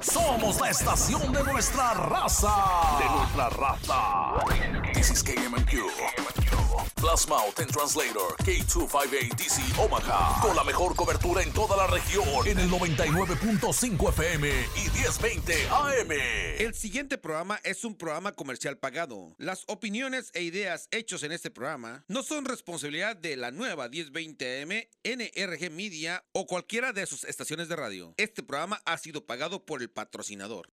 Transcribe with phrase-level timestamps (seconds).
[0.00, 2.54] Somos la estación de nuestra raza.
[2.98, 4.92] De nuestra raza.
[4.94, 6.57] This is KMQ.
[7.00, 10.40] Plus Mountain Translator K258DC Omaha.
[10.42, 12.24] Con la mejor cobertura en toda la región.
[12.44, 16.10] En el 99.5 FM y 1020 AM.
[16.58, 19.34] El siguiente programa es un programa comercial pagado.
[19.38, 24.62] Las opiniones e ideas hechos en este programa no son responsabilidad de la nueva 1020
[24.62, 24.70] AM,
[25.04, 28.14] NRG Media o cualquiera de sus estaciones de radio.
[28.16, 30.72] Este programa ha sido pagado por el patrocinador.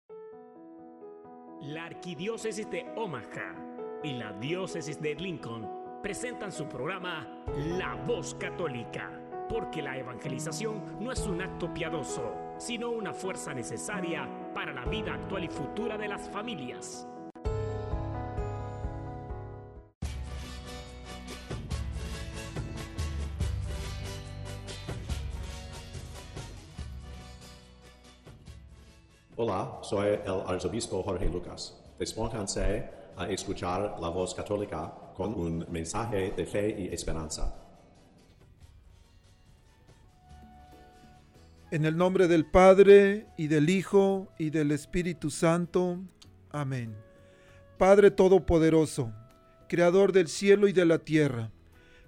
[1.62, 3.56] La Arquidiócesis de Omaha
[4.04, 7.28] y la Diócesis de Lincoln presentan su programa
[7.78, 9.12] La Voz Católica,
[9.50, 15.14] porque la evangelización no es un acto piadoso, sino una fuerza necesaria para la vida
[15.14, 17.06] actual y futura de las familias.
[29.36, 31.78] Hola, soy el arzobispo Jorge Lucas.
[31.98, 37.54] Despónganse a escuchar la voz católica con un mensaje de fe y esperanza.
[41.72, 46.00] En el nombre del Padre y del Hijo y del Espíritu Santo.
[46.52, 46.96] Amén.
[47.78, 49.12] Padre Todopoderoso,
[49.68, 51.52] Creador del cielo y de la tierra,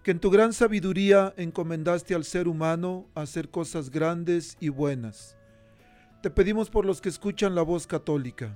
[0.03, 5.35] que en tu gran sabiduría encomendaste al ser humano hacer cosas grandes y buenas.
[6.23, 8.55] Te pedimos por los que escuchan la voz católica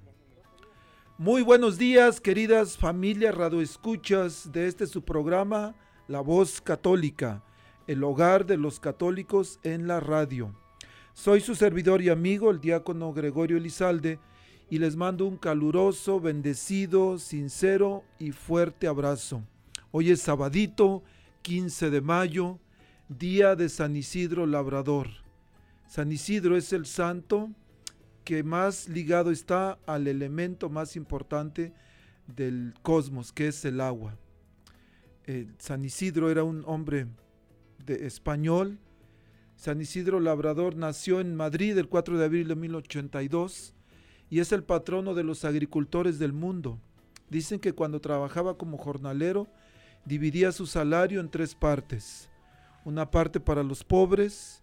[1.17, 5.75] Muy buenos días, queridas familias radioescuchas de este su programa,
[6.07, 7.43] La Voz Católica,
[7.85, 10.55] el hogar de los católicos en la radio.
[11.13, 14.19] Soy su servidor y amigo, el diácono Gregorio Elizalde,
[14.69, 19.43] y les mando un caluroso, bendecido, sincero y fuerte abrazo.
[19.91, 21.03] Hoy es sabadito,
[21.43, 22.57] 15 de mayo,
[23.09, 25.07] día de San Isidro Labrador.
[25.87, 27.51] San Isidro es el santo
[28.23, 31.73] que más ligado está al elemento más importante
[32.27, 34.17] del cosmos, que es el agua.
[35.59, 37.07] San Isidro era un hombre
[37.85, 38.79] de español.
[39.55, 43.75] San Isidro Labrador nació en Madrid el 4 de abril de 1082
[44.29, 46.79] y es el patrono de los agricultores del mundo.
[47.29, 49.47] Dicen que cuando trabajaba como jornalero
[50.05, 52.29] dividía su salario en tres partes.
[52.83, 54.60] Una parte para los pobres,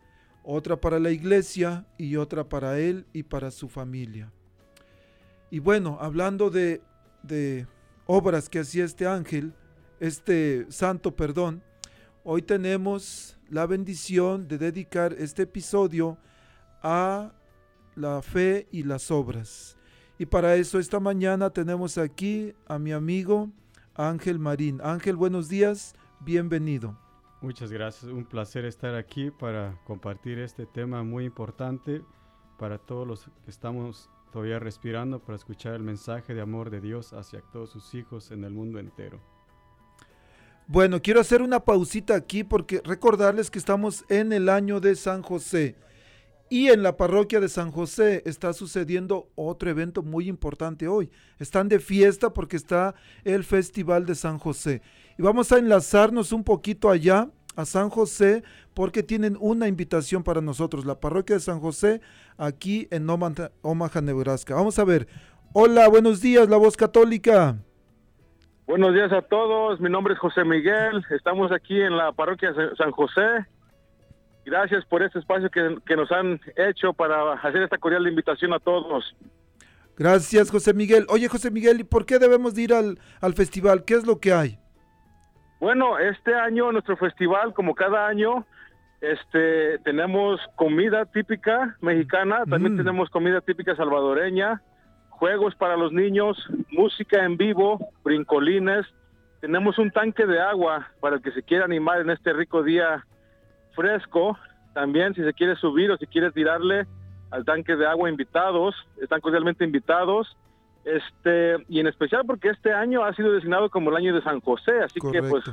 [0.51, 4.33] otra para la iglesia y otra para él y para su familia.
[5.51, 6.81] Y bueno, hablando de,
[8.07, 9.53] obras que hacía este ángel,
[10.01, 11.63] este santo, perdón,
[12.25, 16.17] hoy tenemos la bendición de dedicar este episodio
[16.83, 17.31] a
[17.95, 19.77] la fe y las obras.
[20.19, 23.51] Y para eso esta mañana tenemos aquí a mi amigo
[23.95, 24.81] Ángel Marín.
[24.83, 27.08] Ángel, buenos días, bienvenido.
[27.41, 32.03] Muchas gracias, un placer estar aquí para compartir este tema muy importante
[32.59, 37.13] para todos los que estamos todavía respirando, para escuchar el mensaje de amor de Dios
[37.13, 39.21] hacia todos sus hijos en el mundo entero.
[40.67, 45.23] Bueno, quiero hacer una pausita aquí porque recordarles que estamos en el año de San
[45.23, 45.77] José
[46.51, 51.11] y en la parroquia de San José está sucediendo otro evento muy importante hoy.
[51.39, 52.95] Están de fiesta porque está
[53.25, 54.81] el Festival de San José.
[55.19, 60.41] Y vamos a enlazarnos un poquito allá a San José porque tienen una invitación para
[60.41, 62.01] nosotros, la parroquia de San José,
[62.37, 64.55] aquí en Omaha, Nebraska.
[64.55, 65.09] Vamos a ver.
[65.53, 67.57] Hola, buenos días, la voz católica.
[68.69, 72.77] Buenos días a todos, mi nombre es José Miguel, estamos aquí en la parroquia de
[72.77, 73.45] San José.
[74.45, 78.61] Gracias por este espacio que, que nos han hecho para hacer esta cordial invitación a
[78.61, 79.17] todos.
[79.97, 81.07] Gracias, José Miguel.
[81.09, 83.85] Oye, José Miguel, ¿y por qué debemos ir al, al festival?
[83.85, 84.61] ¿Qué es lo que hay?
[85.61, 88.47] Bueno, este año nuestro festival, como cada año,
[89.01, 92.79] este, tenemos comida típica mexicana, también mm.
[92.79, 94.63] tenemos comida típica salvadoreña,
[95.11, 96.37] juegos para los niños,
[96.71, 98.87] música en vivo, brincolines,
[99.41, 103.05] tenemos un tanque de agua para el que se quiera animar en este rico día
[103.75, 104.37] fresco.
[104.75, 106.87] También si se quiere subir o si quiere tirarle
[107.31, 110.37] al tanque de agua invitados, están cordialmente invitados.
[110.89, 114.41] Este, y en especial porque este año ha sido designado como el año de San
[114.41, 115.45] José, así que pues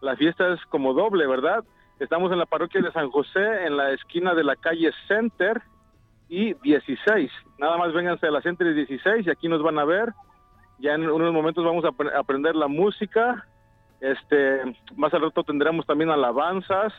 [0.00, 1.62] la fiesta es como doble, ¿verdad?
[2.00, 5.60] Estamos en la parroquia de San José, en la esquina de la calle Center
[6.30, 7.30] y 16.
[7.58, 10.14] Nada más vénganse a la Center y 16 y aquí nos van a ver.
[10.78, 13.46] Ya en unos momentos vamos a aprender la música.
[14.00, 14.62] Este,
[14.96, 16.94] más al rato tendremos también alabanzas.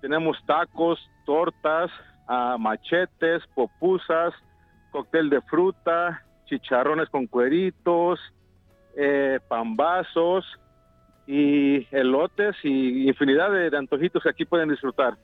[0.00, 1.90] Tenemos tacos, tortas,
[2.26, 4.32] ah, machetes, popusas,
[4.90, 8.18] cóctel de fruta, chicharrones con cueritos,
[8.96, 10.44] eh, pambazos
[11.26, 15.16] y elotes y infinidad de, antojitos que aquí pueden disfrutar.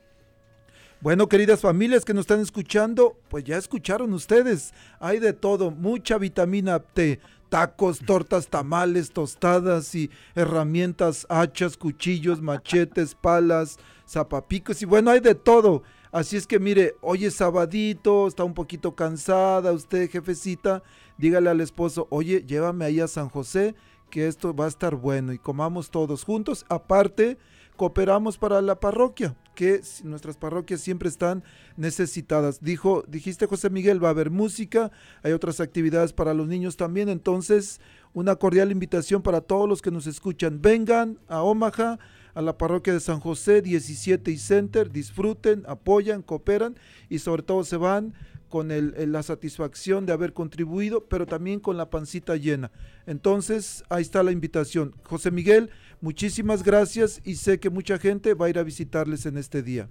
[1.01, 4.73] Bueno, queridas familias que nos están escuchando, pues ya escucharon ustedes.
[5.01, 13.15] Hay de todo, mucha vitamina T, tacos, tortas, tamales, tostadas y herramientas, hachas, cuchillos, machetes,
[13.21, 13.79] palas,
[14.09, 15.83] zapapicos y bueno, hay de todo.
[16.13, 20.83] Así es que mire, hoy es sabadito, está un poquito cansada usted, jefecita,
[21.19, 23.75] dígale al esposo, oye, llévame ahí a San José,
[24.11, 26.65] que esto va a estar bueno y comamos todos juntos.
[26.69, 27.39] Aparte,
[27.77, 31.43] cooperamos para la parroquia, que nuestras parroquias siempre están
[31.77, 32.63] necesitadas.
[32.63, 37.09] Dijo, dijiste José Miguel, va a haber música, hay otras actividades para los niños también,
[37.09, 37.81] entonces
[38.13, 40.63] una cordial invitación para todos los que nos escuchan.
[40.63, 41.99] Vengan a Omaha
[42.35, 46.77] a la parroquia de San José 17 y Center, disfruten, apoyan, cooperan
[47.09, 48.15] y sobre todo se van
[48.55, 52.71] con la satisfacción de haber contribuido, pero también con la pancita llena.
[53.05, 54.95] Entonces, ahí está la invitación.
[55.03, 55.71] José Miguel,
[56.01, 59.89] muchísimas gracias y sé que mucha gente va a ir a visitarles en este día.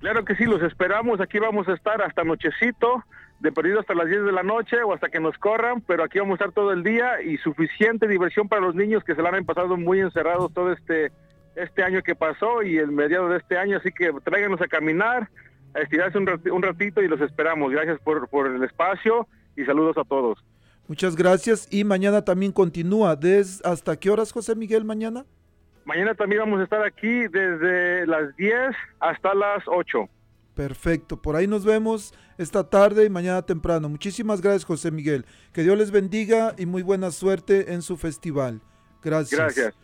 [0.00, 1.20] Claro que sí, los esperamos.
[1.20, 3.04] Aquí vamos a estar hasta nochecito,
[3.40, 6.18] de perdido hasta las 10 de la noche o hasta que nos corran, pero aquí
[6.18, 9.28] vamos a estar todo el día y suficiente diversión para los niños que se la
[9.28, 11.12] han pasado muy encerrados todo este
[11.56, 15.30] este año que pasó y el mediado de este año, así que tráiganos a caminar,
[15.76, 17.70] a estirarse un, ratito, y los esperamos.
[17.70, 20.42] Gracias por, por el espacio y saludos a todos.
[20.88, 23.16] Muchas gracias y mañana también continúa.
[23.16, 25.24] ¿Des ¿Hasta qué horas, José Miguel, mañana?
[25.84, 28.54] Mañana también vamos a estar aquí desde las 10
[29.00, 30.08] hasta las 8.
[30.54, 33.88] Perfecto, por ahí nos vemos esta tarde y mañana temprano.
[33.88, 35.26] Muchísimas gracias, José Miguel.
[35.52, 38.62] Que Dios les bendiga y muy buena suerte en su festival.
[39.02, 39.38] Gracias.
[39.38, 39.74] Gracias.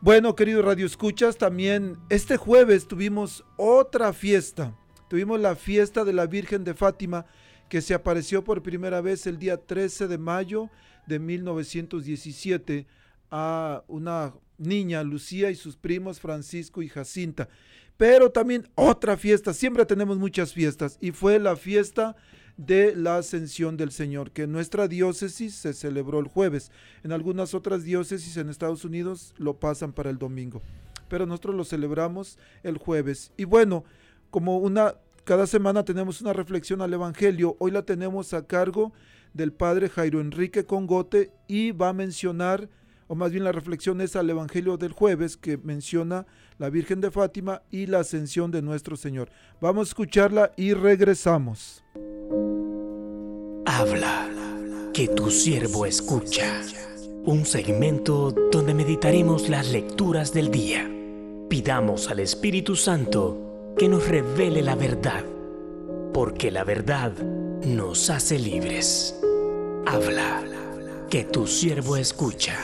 [0.00, 4.74] Bueno, queridos Radio Escuchas, también este jueves tuvimos otra fiesta.
[5.12, 7.26] Tuvimos la fiesta de la Virgen de Fátima
[7.68, 10.70] que se apareció por primera vez el día 13 de mayo
[11.06, 12.86] de 1917
[13.30, 17.50] a una niña, Lucía, y sus primos Francisco y Jacinta.
[17.98, 22.16] Pero también otra fiesta, siempre tenemos muchas fiestas, y fue la fiesta
[22.56, 26.72] de la ascensión del Señor, que en nuestra diócesis se celebró el jueves.
[27.04, 30.62] En algunas otras diócesis en Estados Unidos lo pasan para el domingo,
[31.10, 33.30] pero nosotros lo celebramos el jueves.
[33.36, 33.84] Y bueno,
[34.32, 38.92] como una cada semana tenemos una reflexión al Evangelio, hoy la tenemos a cargo
[39.34, 42.68] del padre Jairo Enrique Congote y va a mencionar,
[43.06, 46.26] o más bien la reflexión es al Evangelio del jueves que menciona
[46.58, 49.30] la Virgen de Fátima y la ascensión de nuestro Señor.
[49.60, 51.84] Vamos a escucharla y regresamos.
[53.64, 54.28] Habla,
[54.92, 56.62] que tu siervo escucha.
[57.24, 60.90] Un segmento donde meditaremos las lecturas del día.
[61.48, 65.24] Pidamos al Espíritu Santo que nos revele la verdad,
[66.12, 67.12] porque la verdad
[67.64, 69.18] nos hace libres.
[69.86, 70.42] Habla,
[71.10, 72.56] que tu siervo escucha.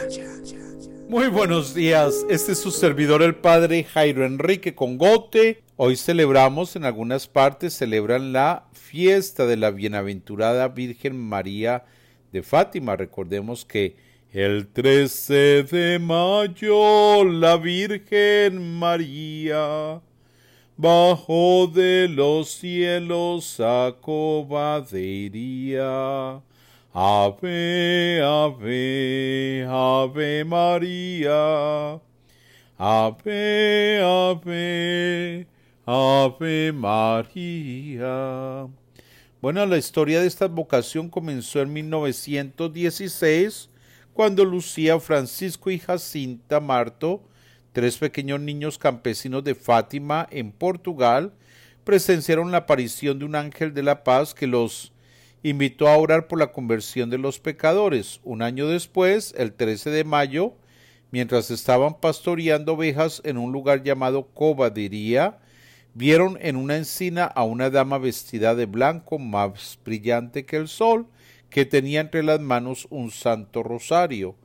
[1.09, 5.63] Muy buenos días, este es su servidor el Padre Jairo Enrique Congote.
[5.77, 11.85] Hoy celebramos, en algunas partes celebran la fiesta de la bienaventurada Virgen María
[12.33, 12.97] de Fátima.
[12.97, 13.97] Recordemos que
[14.33, 20.03] el 13 de mayo la Virgen María
[20.79, 25.29] bajó de los cielos a cobadería
[27.01, 32.01] Ave, ave, ave María.
[32.79, 35.47] Ave, ave,
[35.87, 38.67] ave María.
[39.41, 43.71] Bueno, la historia de esta vocación comenzó en 1916,
[44.13, 47.23] cuando Lucía, Francisco y Jacinta Marto,
[47.73, 51.33] tres pequeños niños campesinos de Fátima, en Portugal,
[51.85, 54.93] presenciaron la aparición de un ángel de la paz que los
[55.43, 58.21] invitó a orar por la conversión de los pecadores.
[58.25, 60.55] Un año después, el 13 de mayo,
[61.11, 65.39] mientras estaban pastoreando ovejas en un lugar llamado Cobadería,
[65.95, 71.07] vieron en una encina a una dama vestida de blanco más brillante que el sol,
[71.51, 74.37] que tenía entre las manos un santo rosario.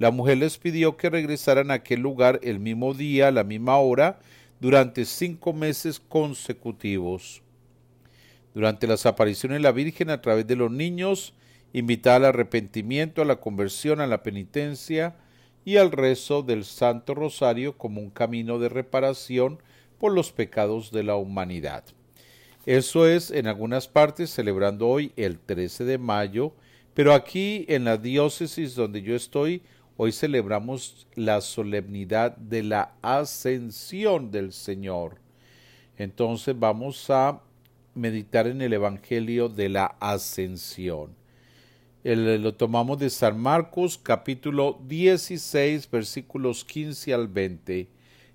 [0.00, 3.76] La mujer les pidió que regresaran a aquel lugar el mismo día, a la misma
[3.76, 4.18] hora,
[4.58, 7.42] durante cinco meses consecutivos.
[8.54, 11.34] Durante las apariciones la Virgen a través de los niños
[11.74, 15.16] invitaba al arrepentimiento, a la conversión, a la penitencia
[15.66, 19.58] y al rezo del Santo Rosario como un camino de reparación
[19.98, 21.84] por los pecados de la humanidad.
[22.64, 26.54] Eso es en algunas partes celebrando hoy el 13 de mayo,
[26.94, 29.62] pero aquí en la diócesis donde yo estoy,
[30.02, 35.18] hoy celebramos la solemnidad de la ascensión del Señor.
[35.98, 37.42] Entonces vamos a
[37.94, 41.14] meditar en el Evangelio de la ascensión.
[42.02, 47.86] lo tomamos de San Marcos capítulo 16 versículos 15 al 20.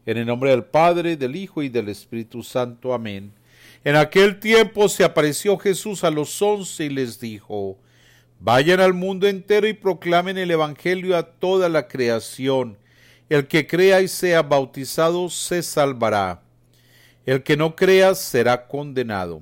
[0.06, 2.94] En el nombre del Padre, del Hijo y del Espíritu Santo.
[2.94, 3.34] Amén.
[3.84, 7.80] En aquel tiempo se apareció Jesús a los once y les dijo,
[8.40, 12.78] Vayan al mundo entero y proclamen el Evangelio a toda la creación.
[13.30, 16.42] El que crea y sea bautizado se salvará.
[17.26, 19.42] El que no crea será condenado.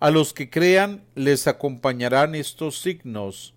[0.00, 3.54] A los que crean les acompañarán estos signos.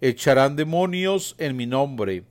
[0.00, 2.24] Echarán demonios en mi nombre.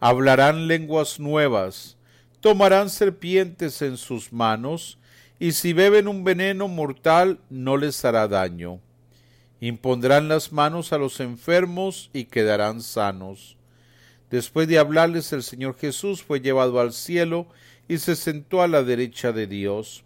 [0.00, 1.96] Hablarán lenguas nuevas
[2.42, 4.98] tomarán serpientes en sus manos,
[5.38, 8.80] y si beben un veneno mortal no les hará daño.
[9.62, 13.56] Impondrán las manos a los enfermos y quedarán sanos.
[14.28, 17.46] Después de hablarles el Señor Jesús fue llevado al cielo
[17.86, 20.02] y se sentó a la derecha de Dios.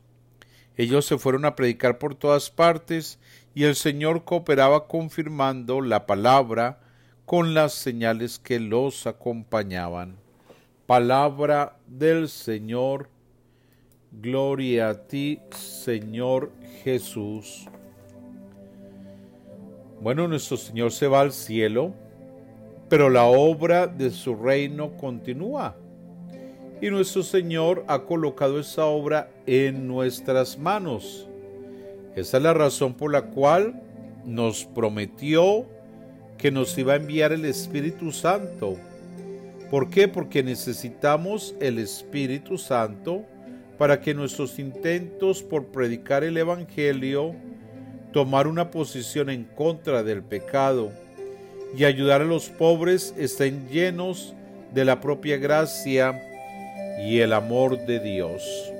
[0.76, 3.18] Ellos se fueron a predicar por todas partes
[3.54, 6.80] y el Señor cooperaba confirmando la palabra
[7.24, 10.16] con las señales que los acompañaban.
[10.86, 13.08] Palabra del Señor.
[14.12, 16.52] Gloria a ti, Señor
[16.84, 17.66] Jesús.
[20.00, 21.92] Bueno, nuestro Señor se va al cielo,
[22.88, 25.76] pero la obra de su reino continúa.
[26.80, 31.26] Y nuestro Señor ha colocado esa obra en nuestras manos.
[32.14, 33.82] Esa es la razón por la cual
[34.24, 35.66] nos prometió
[36.38, 38.76] que nos iba a enviar el Espíritu Santo
[39.70, 40.06] ¿Por qué?
[40.06, 43.24] Porque necesitamos el Espíritu Santo
[43.78, 47.34] para que nuestros intentos por predicar el Evangelio,
[48.16, 50.90] tomar una posición en contra del pecado
[51.76, 54.34] y ayudar a los pobres estén llenos
[54.72, 56.18] de la propia gracia
[56.98, 58.72] y el amor de Dios.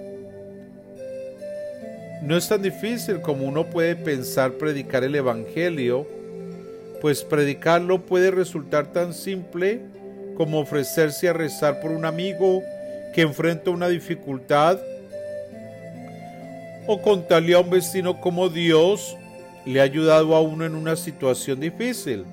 [2.22, 6.06] No es tan difícil como uno puede pensar predicar el Evangelio,
[7.02, 9.82] pues predicarlo puede resultar tan simple
[10.38, 12.62] como ofrecerse a rezar por un amigo
[13.14, 14.78] que enfrenta una dificultad,
[16.86, 19.16] o contarle a un vecino cómo Dios
[19.66, 22.24] le ha ayudado a uno en una situación difícil.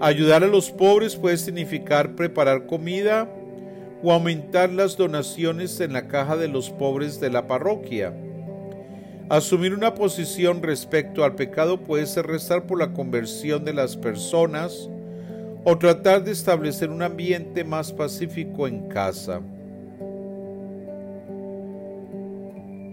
[0.00, 3.28] Ayudar a los pobres puede significar preparar comida
[4.02, 8.12] o aumentar las donaciones en la caja de los pobres de la parroquia.
[9.28, 14.90] Asumir una posición respecto al pecado puede ser rezar por la conversión de las personas,
[15.68, 19.40] o tratar de establecer un ambiente más pacífico en casa.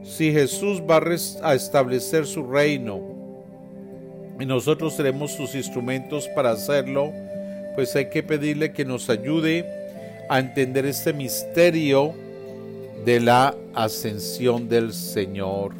[0.04, 1.02] Si Jesús va
[1.44, 3.02] a establecer su reino
[4.40, 7.12] y nosotros seremos sus instrumentos para hacerlo,
[7.76, 9.66] pues hay que pedirle que nos ayude
[10.30, 12.14] a entender este misterio
[13.06, 15.74] de la ascensión del Señor.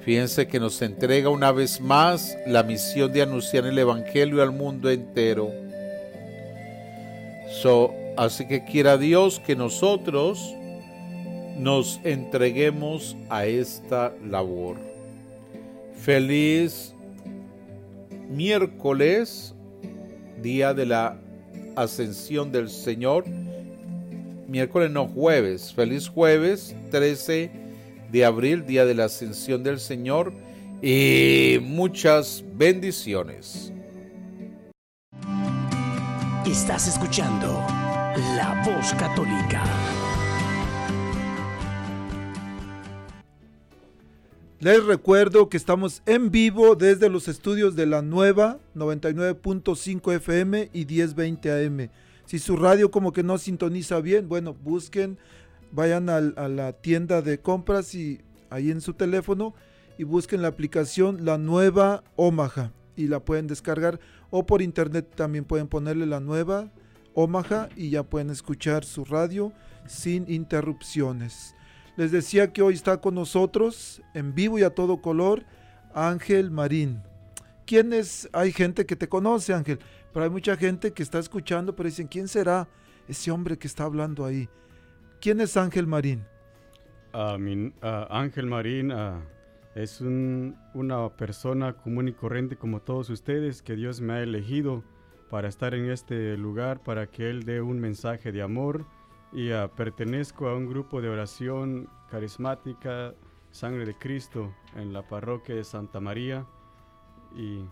[0.00, 4.90] Fíjense que nos entrega una vez más la misión de anunciar el Evangelio al mundo
[4.90, 5.50] entero.
[8.16, 10.56] así que quiera Dios que nosotros
[11.62, 14.78] nos entreguemos a esta labor.
[15.94, 16.94] Feliz
[18.30, 19.54] miércoles,
[20.40, 21.18] día de la
[21.76, 23.24] ascensión del Señor.
[24.48, 25.74] Miércoles no jueves.
[25.74, 27.50] Feliz jueves 13
[28.10, 30.32] de abril, día de la ascensión del Señor,
[30.82, 33.72] y muchas bendiciones.
[36.46, 37.64] Estás escuchando
[38.34, 39.62] La Voz Católica.
[44.60, 50.84] Les recuerdo que estamos en vivo desde los estudios de la nueva 99.5 FM y
[50.84, 51.88] 1020 AM.
[52.26, 55.16] Si su radio como que no sintoniza bien, bueno, busquen
[55.72, 59.54] vayan a, la tienda de compras y ahí en su teléfono
[59.96, 63.98] y busquen la aplicación La Nueva Omaha y la pueden descargar
[64.28, 66.70] o por internet también pueden ponerle La Nueva
[67.14, 69.54] Omaha y ya pueden escuchar su radio
[69.86, 71.54] sin interrupciones.
[72.00, 75.44] Les decía que hoy está con nosotros en vivo y a todo color
[75.92, 77.02] Ángel Marín.
[77.66, 78.26] ¿Quién es?
[78.32, 79.78] Hay gente que te conoce, Ángel,
[80.10, 82.66] Pero hay mucha gente que está escuchando, pero dicen, ¿quién será
[83.06, 84.48] ese hombre que está hablando ahí?
[85.20, 86.24] ¿Quién es Ángel Marín?
[87.12, 89.20] Ah, mi- ah, Ángel Marín ah,
[89.74, 94.84] es un- una persona común y corriente como todos ustedes que Dios me ha elegido
[95.28, 98.86] para estar en este lugar, para que Él dé un mensaje de amor
[99.32, 103.14] y ah, pertenezco a un grupo de oración carismática,
[103.52, 106.46] Sangre de Cristo, en la parroquia de Santa María
[107.36, 107.64] y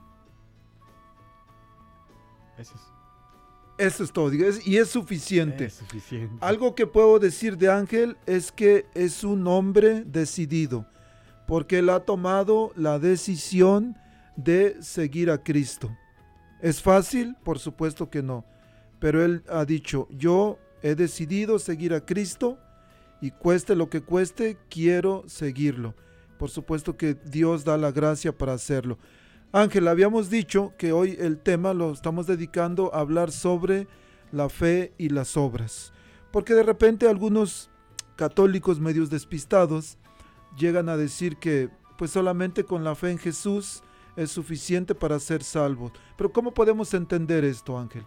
[2.58, 2.82] eso es,
[3.78, 5.66] Eso es todo, es- y es suficiente.
[5.66, 6.34] es suficiente.
[6.40, 10.84] Algo que puedo decir de Ángel es que es un hombre decidido,
[11.46, 13.96] porque él ha tomado la decisión
[14.36, 15.96] de seguir a Cristo.
[16.60, 17.36] ¿Es fácil?
[17.44, 18.44] Por supuesto que no.
[18.98, 22.58] Pero él ha dicho, yo he decidido seguir a Cristo
[23.20, 25.94] y cueste lo que cueste, quiero seguirlo.
[26.38, 28.98] Por supuesto que Dios da la gracia para hacerlo.
[29.52, 33.88] Ángel, habíamos dicho que hoy el tema lo estamos dedicando a hablar sobre
[34.30, 35.92] la fe y las obras.
[36.30, 37.70] Porque de repente algunos
[38.16, 39.96] católicos medios despistados
[40.56, 43.82] llegan a decir que pues solamente con la fe en Jesús
[44.16, 45.92] es suficiente para ser salvos.
[46.16, 48.04] Pero ¿cómo podemos entender esto, Ángel?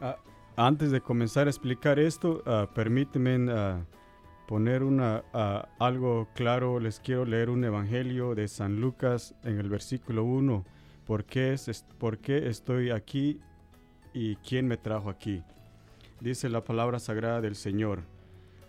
[0.00, 0.16] Ah,
[0.56, 3.84] antes de comenzar a explicar esto, ah, permíteme ah,
[4.46, 4.82] poner
[5.78, 6.78] algo claro.
[6.80, 10.64] Les quiero leer un evangelio de San Lucas en el versículo 1.
[11.06, 13.40] ¿Por qué, es- ¿Por qué estoy aquí
[14.12, 15.42] y quién me trajo aquí?
[16.20, 18.02] Dice la palabra sagrada del Señor.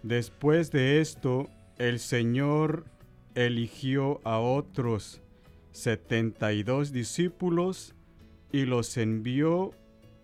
[0.03, 2.85] Después de esto, el Señor
[3.35, 5.21] eligió a otros
[5.71, 7.93] 72 discípulos
[8.51, 9.71] y los envió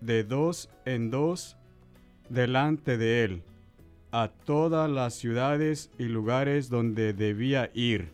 [0.04, 1.56] de dos en dos
[2.28, 3.42] delante de él
[4.12, 8.12] a todas las ciudades y lugares donde debía ir.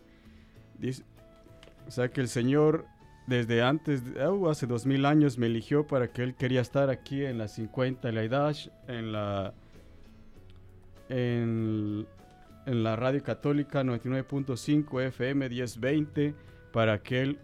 [1.87, 2.85] O sea que el Señor
[3.27, 4.01] desde antes,
[4.49, 8.11] hace dos mil años me eligió para que Él quería estar aquí en la 50
[8.11, 9.53] la Idash, en la,
[11.07, 12.07] en,
[12.65, 16.33] en la radio católica 99.5 FM 1020
[16.73, 17.39] para que Él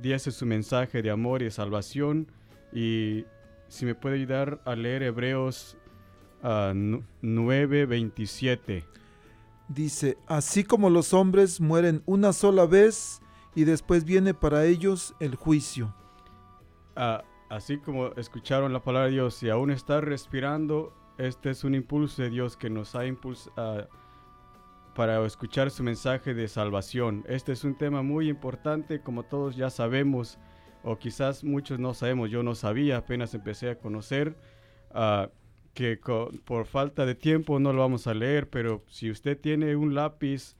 [0.00, 2.26] diese su mensaje de amor y de salvación
[2.72, 3.26] y
[3.68, 5.76] si me puede ayudar a leer Hebreos
[6.42, 8.84] ah, nu- 9:27.
[9.68, 13.20] Dice, así como los hombres mueren una sola vez
[13.54, 15.94] y después viene para ellos el juicio.
[16.94, 21.74] Ah, así como escucharon la palabra de Dios y aún está respirando, este es un
[21.74, 23.88] impulso de Dios que nos ha impulsado
[24.94, 27.24] para escuchar su mensaje de salvación.
[27.28, 30.38] Este es un tema muy importante, como todos ya sabemos,
[30.88, 34.36] o quizás muchos no sabemos, yo no sabía, apenas empecé a conocer,
[34.92, 35.28] ah,
[35.74, 35.98] que
[36.44, 40.54] por falta de tiempo no lo vamos a leer, pero si usted tiene un lápiz,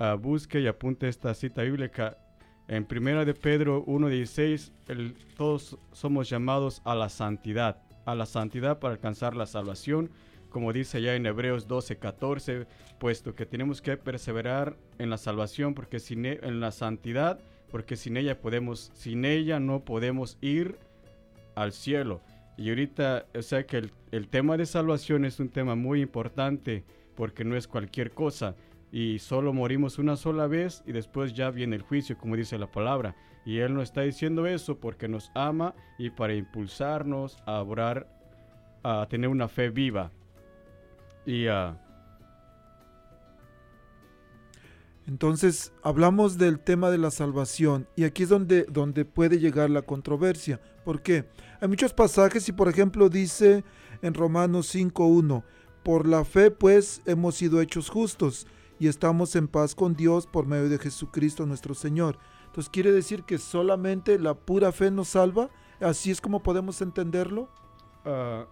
[0.00, 2.18] ah, busque y apunte esta cita bíblica.
[2.66, 8.78] En Primera de Pedro 1.16, el- todos somos llamados a la santidad, a la santidad
[8.80, 10.10] para alcanzar la salvación,
[10.50, 12.66] como dice ya en Hebreos 12.14,
[12.98, 17.38] puesto que tenemos que perseverar en la salvación, porque sin e- en la santidad,
[17.70, 20.78] porque sin ella podemos, sin ella no podemos ir
[21.54, 22.20] al cielo.
[22.56, 26.84] Y ahorita, o sea que el, el tema de salvación es un tema muy importante,
[27.14, 28.54] porque no es cualquier cosa
[28.90, 32.70] y solo morimos una sola vez y después ya viene el juicio, como dice la
[32.70, 33.14] palabra.
[33.44, 38.06] Y Él no está diciendo eso porque nos ama y para impulsarnos a orar,
[38.82, 40.10] a tener una fe viva.
[41.26, 41.78] Y ah,
[45.08, 49.80] Entonces hablamos del tema de la salvación y aquí es donde, donde puede llegar la
[49.80, 50.60] controversia.
[50.84, 51.26] ¿Por qué?
[51.62, 53.64] Hay muchos pasajes y por ejemplo dice
[54.02, 55.42] en Romanos 5.1,
[55.82, 58.46] por la fe pues hemos sido hechos justos
[58.78, 62.18] y estamos en paz con Dios por medio de Jesucristo nuestro Señor.
[62.44, 65.48] Entonces quiere decir que solamente la pura fe nos salva.
[65.80, 67.48] Así es como podemos entenderlo.
[68.04, 68.46] ah,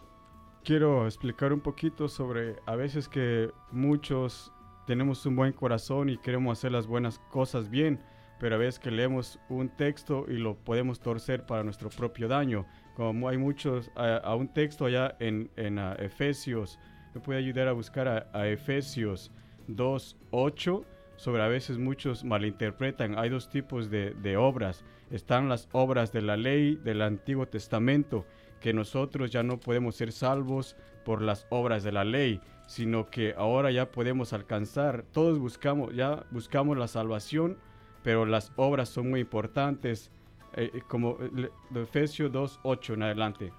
[0.65, 4.53] quiero explicar un poquito sobre a veces que muchos
[4.87, 8.01] tenemos un buen corazón y queremos hacer las buenas cosas bien,
[8.39, 12.67] pero a veces que leemos un texto y lo podemos torcer para nuestro propio daño.
[12.95, 16.79] Como hay muchos, a, un texto allá en, ah, Efesios,
[17.15, 19.33] me puede ayudar a buscar a, a Efesios
[19.69, 20.85] 2.8,
[21.17, 23.19] sobre a veces muchos malinterpretan.
[23.19, 24.85] Hay dos tipos de obras.
[25.11, 28.27] Están las obras de la ley del Antiguo Testamento,
[28.61, 33.35] que nosotros ya no podemos ser salvos por las obras de la ley, sino que
[33.37, 37.59] ahora ya podemos alcanzar, todos buscamos, ya buscamos la salvación,
[38.03, 40.11] pero las obras son muy importantes,
[40.55, 43.53] eh, eh, como eh, de Efesios 2.8 en adelante.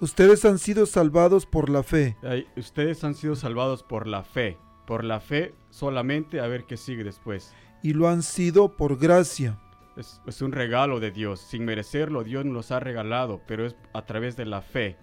[0.00, 2.16] Ustedes han sido salvados por la fe.
[2.56, 7.02] Ustedes han sido salvados por la fe, por la fe solamente, a ver qué sigue
[7.04, 7.54] después.
[7.82, 9.58] y lo han sido por gracia.
[9.96, 11.40] es, es un regalo de Dios.
[11.40, 14.96] Sin merecerlo, Dios nos los ha regalado, pero es a través de la fe.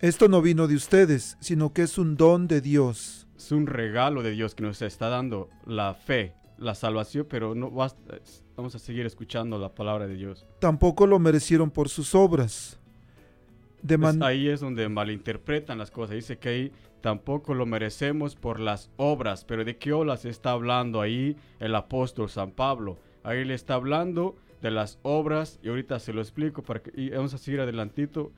[0.00, 3.26] Esto no vino de ustedes, sino que es un don de Dios.
[3.36, 7.70] Es un regalo de Dios que nos está dando la fe, la salvación, pero no
[7.70, 8.18] basta-
[8.56, 10.46] vamos a seguir escuchando la palabra de Dios.
[10.58, 12.78] Tampoco lo merecieron por sus obras.
[13.82, 16.16] De Pues man- ahí es donde malinterpretan las cosas.
[16.16, 19.44] Dice que ahí tampoco lo merecemos por las obras.
[19.44, 22.98] Pero ¿de qué obras está hablando ahí el apóstol San Pablo?
[23.22, 27.10] Ahí le está hablando de las obras y ahorita se lo explico para que y
[27.10, 28.32] vamos a seguir adelantito.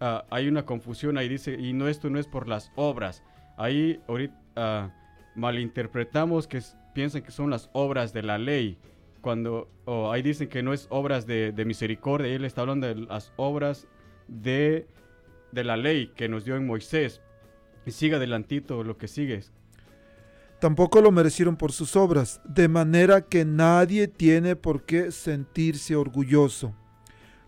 [0.00, 3.22] Ah, hay una confusión ahí dice y no esto no es por las obras.
[3.56, 4.90] Ahí ahorita ah,
[5.34, 6.60] malinterpretamos que
[6.94, 8.78] piensan que son las obras de la ley.
[9.20, 9.68] Cuando
[10.12, 13.86] ahí dicen que no es obras de, de misericordia, le está hablando de las obras
[14.28, 14.86] de,
[15.52, 17.22] de la ley que nos dio en Moisés.
[17.86, 19.40] Y sigue adelantito lo que sigue.
[20.60, 26.74] Tampoco lo merecieron por sus obras, de manera que nadie tiene por qué sentirse orgulloso.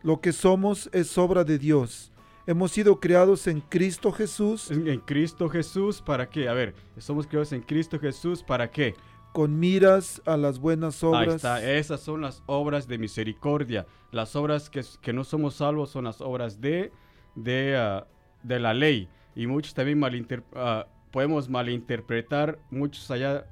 [0.02, 2.12] Lo que somos es obra de Dios.
[2.46, 6.48] Hemos sido creados en Cristo Jesús En, en Cristo Jesús, ¿para qué?
[6.48, 8.94] A ver, somos creados en Cristo Jesús, ¿para qué?
[9.32, 11.34] con miras a las buenas Ahí obras.
[11.34, 13.84] está, esas son las obras de misericordia.
[14.10, 16.90] Las obras que, que no somos salvos son las obras de,
[17.34, 18.06] de, ah,
[18.42, 19.10] de la ley.
[19.34, 23.44] Y muchos también malinter- ah, podemos malinterpretar, muchos allá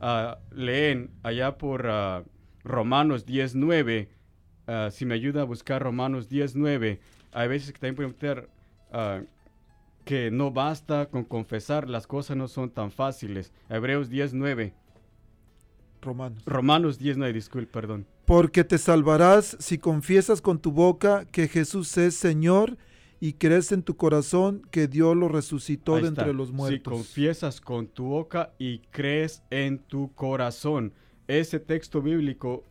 [0.00, 1.88] ah, leen allá por
[2.64, 4.08] Romanos 19,
[4.66, 6.98] ah, si me ayuda a buscar Romanos 19,
[7.32, 8.48] hay veces que también pueden meter
[8.92, 9.20] ah,
[10.04, 13.52] que no basta con confesar, las cosas no son tan fáciles.
[13.68, 14.72] Hebreos 19.
[16.00, 16.42] Romanos.
[16.46, 18.06] Romanos 19, disculpe, perdón.
[18.24, 22.76] Porque te salvarás si confiesas con tu boca que Jesús es Señor
[23.20, 26.22] y crees en tu corazón que Dios lo resucitó Ahí de está.
[26.22, 26.92] entre los Si muertos.
[26.92, 30.92] confiesas con tu boca y crees en tu corazón.
[31.26, 32.62] Ese texto bíblico,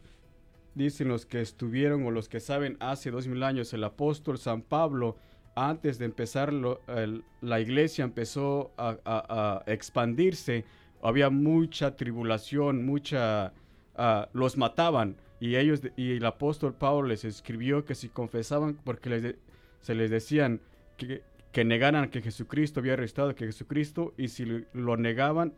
[0.78, 4.62] dicen los que estuvieron o los que saben, hace dos mil años, el apóstol San
[4.62, 5.18] Pablo,
[5.56, 10.66] antes de empezar la iglesia, empezó a, expandirse.
[11.02, 13.54] Había mucha tribulación, mucha...
[13.96, 15.18] ah, los mataban.
[15.40, 19.36] Y ellos, y el apóstol Pablo les escribió que si confesaban, porque les
[19.82, 20.62] se les decían
[20.98, 25.54] que, que negaran que Jesucristo había resucitado, que Jesucristo, y si lo negaban,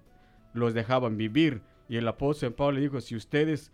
[0.53, 1.61] los dejaban vivir.
[1.87, 3.71] Y el apóstol Pablo le dijo, si ustedes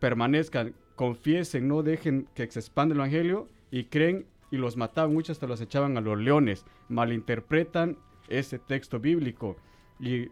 [0.00, 5.36] permanezcan, confiesen, no dejen que se expanda el evangelio, y creen, y los mataban, muchos
[5.36, 7.96] hasta los echaban a los leones, malinterpretan
[8.28, 9.56] ese texto bíblico.
[10.00, 10.28] Y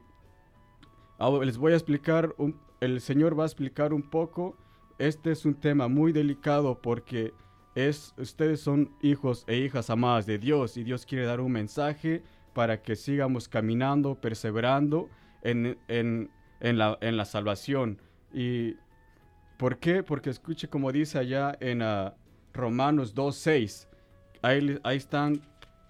[1.19, 4.57] ahora les voy a explicar, un- el Señor va a explicar un poco,
[4.99, 7.33] este es un tema muy delicado porque
[7.75, 12.23] es, ustedes son hijos e hijas amadas de Dios y Dios quiere dar un mensaje
[12.55, 15.09] para que sigamos caminando, perseverando
[15.43, 18.01] en, en- en la, en la salvación.
[18.33, 18.77] ¿Y
[19.57, 20.03] por qué?
[20.03, 22.15] Porque escuche como dice allá en ah,
[22.53, 23.87] Romanos 2.6,
[24.43, 25.41] ahí, ahí están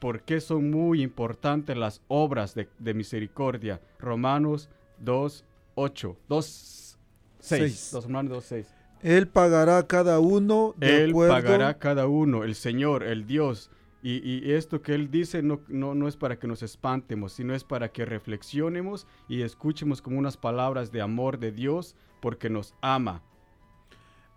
[0.01, 3.81] por qué son muy importantes las obras de, de misericordia.
[3.99, 4.69] Romanos
[5.05, 6.97] 2.8, 2.6,
[7.41, 7.91] Seis.
[7.93, 8.67] Dos Romanos 2.6.
[9.03, 13.27] Él pagará a cada uno de Él acuerdo pagará a cada uno, el Señor, el
[13.27, 13.71] Dios.
[14.03, 17.55] Y, y esto que Él dice no, no, no es para que nos espantemos, sino
[17.55, 22.75] es para que reflexionemos y escuchemos como unas palabras de amor de Dios porque nos
[22.81, 23.23] ama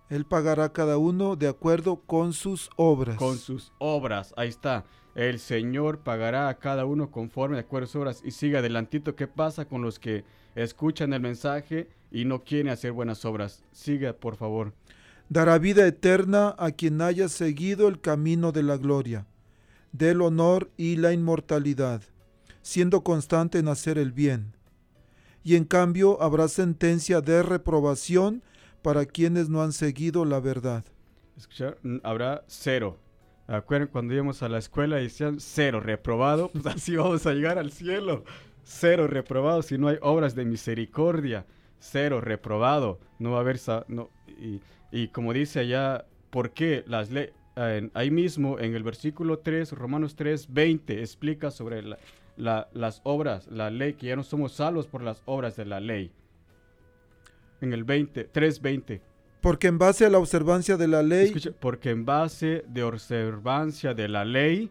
[0.09, 3.17] Él pagará a cada uno de acuerdo con sus obras.
[3.17, 4.33] con sus obras.
[4.37, 4.85] Ahí está.
[5.13, 8.21] El Señor pagará a cada uno conforme de acuerdo a sus obras.
[8.25, 9.15] Y sigue adelantito.
[9.15, 10.23] ¿Qué pasa con los que
[10.55, 13.63] escuchan el mensaje y no quieren hacer buenas obras?
[13.71, 14.73] Siga, por favor.
[15.29, 19.27] Dará vida eterna a quien haya seguido el camino de la gloria,
[19.91, 22.01] del honor y la inmortalidad,
[22.63, 24.55] siendo constante en hacer el bien.
[25.43, 28.41] Y en cambio habrá sentencia de reprobación
[28.81, 30.83] para quienes no han seguido la verdad.
[31.37, 32.97] escuchar, mm, habrá cero.
[33.47, 36.49] ¿Acuerdan cuando íbamos a la escuela y decían cero reprobado?
[36.53, 38.23] Pues así vamos a llegar al cielo.
[38.63, 41.45] Cero reprobado si no hay obras de misericordia.
[41.79, 42.99] Cero reprobado.
[43.17, 43.59] No va a haber...
[44.91, 47.33] y, como dice allá, ¿por qué las leyes?
[47.93, 51.97] ahí mismo en el versículo 3, Romanos 3, 20, explica sobre la-
[52.37, 55.81] la- las obras, la ley, que ya no somos salvos por las obras de la
[55.81, 56.11] ley.
[57.61, 59.01] En el 20, 3, 20.
[59.41, 63.93] Porque en base a la observancia de la ley Escucha, porque en base de observancia
[63.93, 64.69] de la ley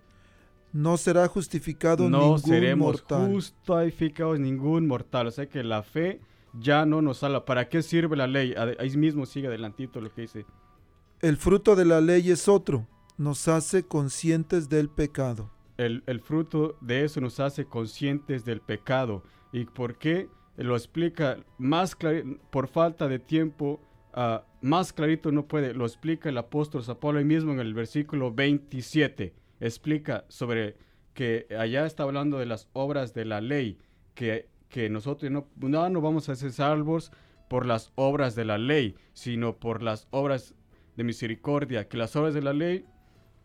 [0.73, 3.33] no será justificado no ningún seremos mortal.
[3.33, 5.29] justificados ningún mortal.
[5.29, 6.21] O sea que la fe
[6.53, 7.45] ya no nos salva.
[7.45, 8.55] ¿Para qué sirve la ley?
[8.79, 10.45] Ahí mismo sigue adelantito lo que dice.
[11.21, 15.51] El fruto de la ley es otro, nos hace conscientes del pecado.
[15.79, 19.23] El, el fruto de eso nos hace conscientes del pecado.
[19.53, 20.29] ¿Y por qué?
[20.59, 22.37] Lo explica más claro.
[22.51, 23.81] Por falta de tiempo
[24.13, 25.73] ah, más clarito no puede.
[25.73, 29.33] Lo explica el apóstol San Pablo ahí mismo en el versículo 27.
[29.61, 30.77] Explica sobre
[31.15, 33.79] que allá está hablando de las obras de la ley,
[34.15, 37.13] que, que nosotros no, no, no vamos a ser salvos
[37.49, 40.55] por las obras de la ley, sino por las obras
[40.97, 42.85] de misericordia, que las obras de la ley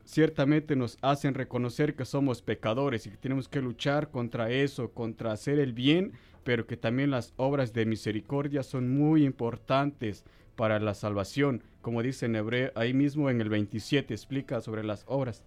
[0.05, 5.31] ciertamente nos hacen reconocer que somos pecadores y que tenemos que luchar contra eso, contra
[5.31, 6.13] hacer el bien,
[6.43, 12.25] pero que también las obras de misericordia son muy importantes para la salvación, como dice
[12.25, 15.43] en hebreo, ahí mismo en el 27 explica sobre las obras.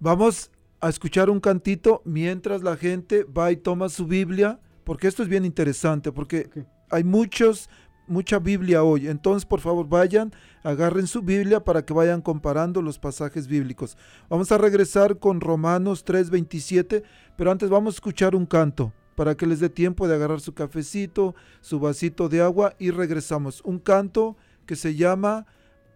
[0.00, 5.22] Vamos a escuchar un cantito mientras la gente va y toma su Biblia, porque esto
[5.22, 6.50] es bien interesante, porque
[6.90, 7.70] hay muchos,
[8.06, 9.08] mucha Biblia hoy.
[9.08, 13.96] Entonces, por favor, vayan, agarren su Biblia para que vayan comparando los pasajes bíblicos.
[14.28, 17.02] Vamos a regresar con Romanos 3:27,
[17.36, 20.54] pero antes vamos a escuchar un canto para que les dé tiempo de agarrar su
[20.54, 23.60] cafecito, su vasito de agua y regresamos.
[23.64, 24.36] Un canto
[24.66, 25.46] que se llama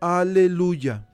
[0.01, 1.07] Aleluya.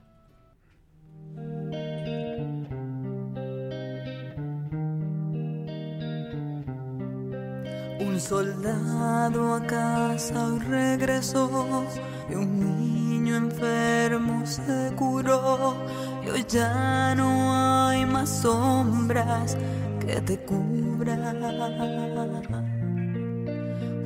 [8.13, 11.83] Un soldado a casa regresó
[12.29, 15.75] y un niño enfermo se curó
[16.23, 19.57] y hoy ya no hay más sombras
[19.99, 21.43] que te cubran.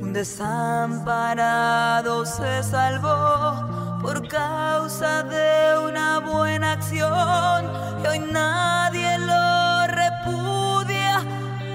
[0.00, 7.70] Un desamparado se salvó por causa de una buena acción
[8.02, 11.20] y hoy nadie lo repudia.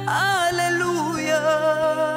[0.08, 2.13] Aleluya.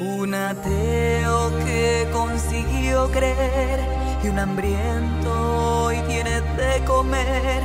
[0.00, 3.80] Un ateo que consiguió creer
[4.24, 7.62] y un hambriento hoy tiene de comer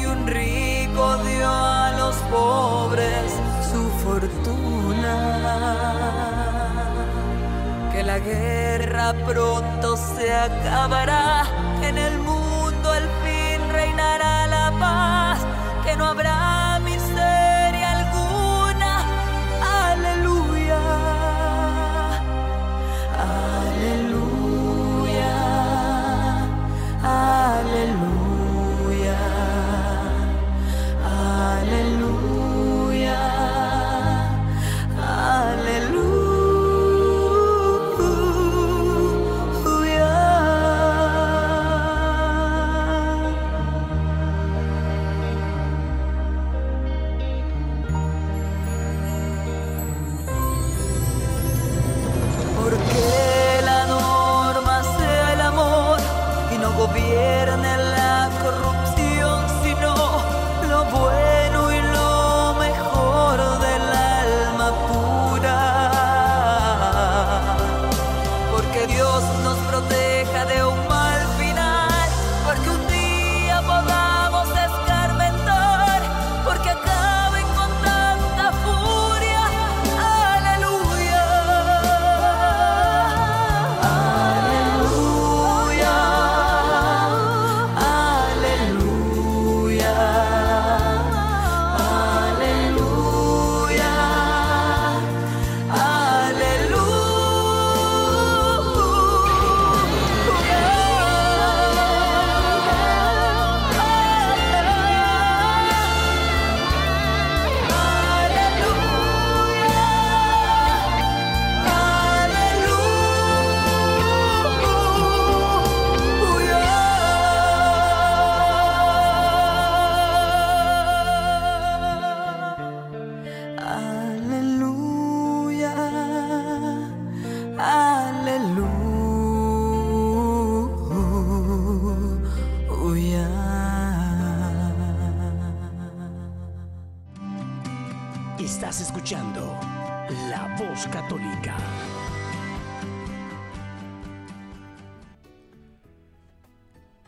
[0.00, 3.47] y un rico dio a los pobres.
[7.92, 11.44] Que la guerra pronto se acabará,
[11.82, 15.38] en el mundo al fin reinará la paz,
[15.84, 16.37] que no habrá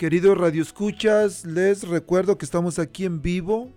[0.00, 3.68] Queridos radioescuchas, les recuerdo que estamos aquí en vivo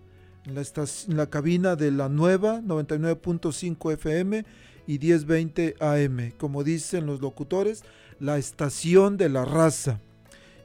[0.45, 0.63] en la,
[1.07, 4.45] la cabina de la nueva 99.5 FM
[4.87, 7.83] y 1020 AM, como dicen los locutores,
[8.21, 9.99] la estación de la raza.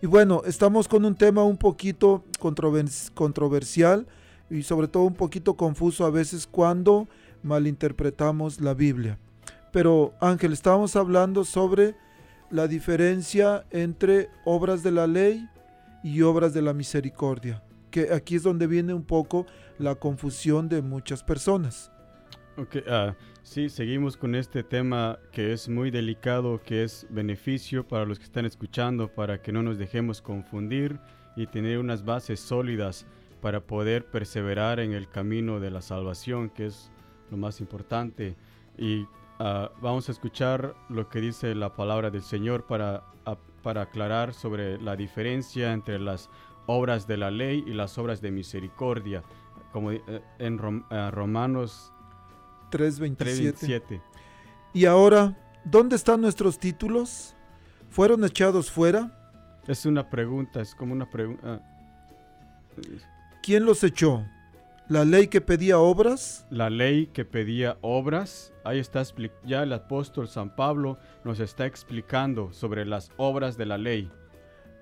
[0.00, 4.06] Y bueno, estamos con un tema un poquito controvers- controversial
[4.48, 7.08] y sobre todo un poquito confuso a veces cuando
[7.42, 9.18] malinterpretamos la Biblia.
[9.72, 11.96] Pero Ángel, estábamos hablando sobre
[12.50, 15.48] la diferencia entre obras de la ley
[16.02, 19.46] y obras de la misericordia, que aquí es donde viene un poco
[19.78, 21.92] la confusión de muchas personas.
[22.56, 28.04] Ok, ah, sí, seguimos con este tema que es muy delicado, que es beneficio para
[28.04, 30.98] los que están escuchando, para que no nos dejemos confundir
[31.36, 33.06] y tener unas bases sólidas
[33.40, 36.90] para poder perseverar en el camino de la salvación, que es
[37.30, 38.36] lo más importante.
[38.76, 39.06] Y
[39.38, 44.34] ah, vamos a escuchar lo que dice la palabra del Señor para, a- para aclarar
[44.34, 46.28] sobre la diferencia entre las
[46.66, 49.22] obras de la ley y las obras de misericordia.
[49.72, 50.02] Como eh,
[50.38, 51.92] en Rom- ah, Romanos
[52.70, 53.16] 3.27.
[53.56, 54.02] 3.27.
[54.74, 57.34] Y ahora, ¿dónde están nuestros títulos?
[57.90, 59.14] ¿Fueron echados fuera?
[59.66, 61.60] Es una pregunta, es como una pregunta.
[63.42, 64.24] ¿Quién los echó?
[64.88, 66.46] ¿La ley que pedía obras?
[66.50, 69.02] La ley que pedía obras, ahí está
[69.44, 74.10] ya el apóstol San Pablo nos está explicando sobre las obras de la ley.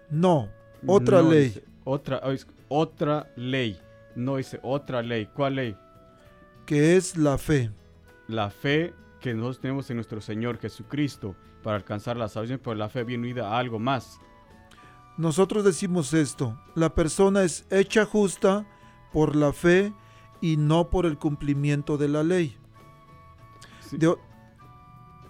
[0.09, 0.49] No,
[0.87, 1.45] otra No ley.
[1.49, 2.23] dice otra,
[2.69, 3.81] otra ley,
[4.15, 5.27] no dice otra ley.
[5.35, 5.77] ¿Cuál ley?
[6.67, 7.71] que es la fe.
[8.27, 12.89] La fe que nosotros tenemos en nuestro Señor Jesucristo para alcanzar la salvación, pero la
[12.89, 14.19] fe viene unida a algo más.
[15.17, 18.67] Nosotros decimos esto, la persona es hecha justa
[19.17, 19.95] por la fe
[20.43, 22.55] y no por el cumplimiento de la ley.
[23.81, 24.19] Sí, De, o-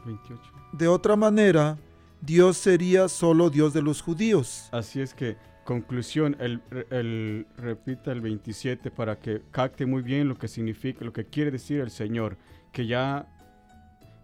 [0.04, 0.42] 28.
[0.72, 1.78] de otra manera,
[2.20, 4.68] Dios sería solo Dios de los judíos.
[4.72, 10.36] Así es que, conclusión, el, el- repita el 27 para que capte muy bien lo
[10.36, 12.36] que significa, lo que quiere decir el Señor.
[12.72, 13.28] Que ya,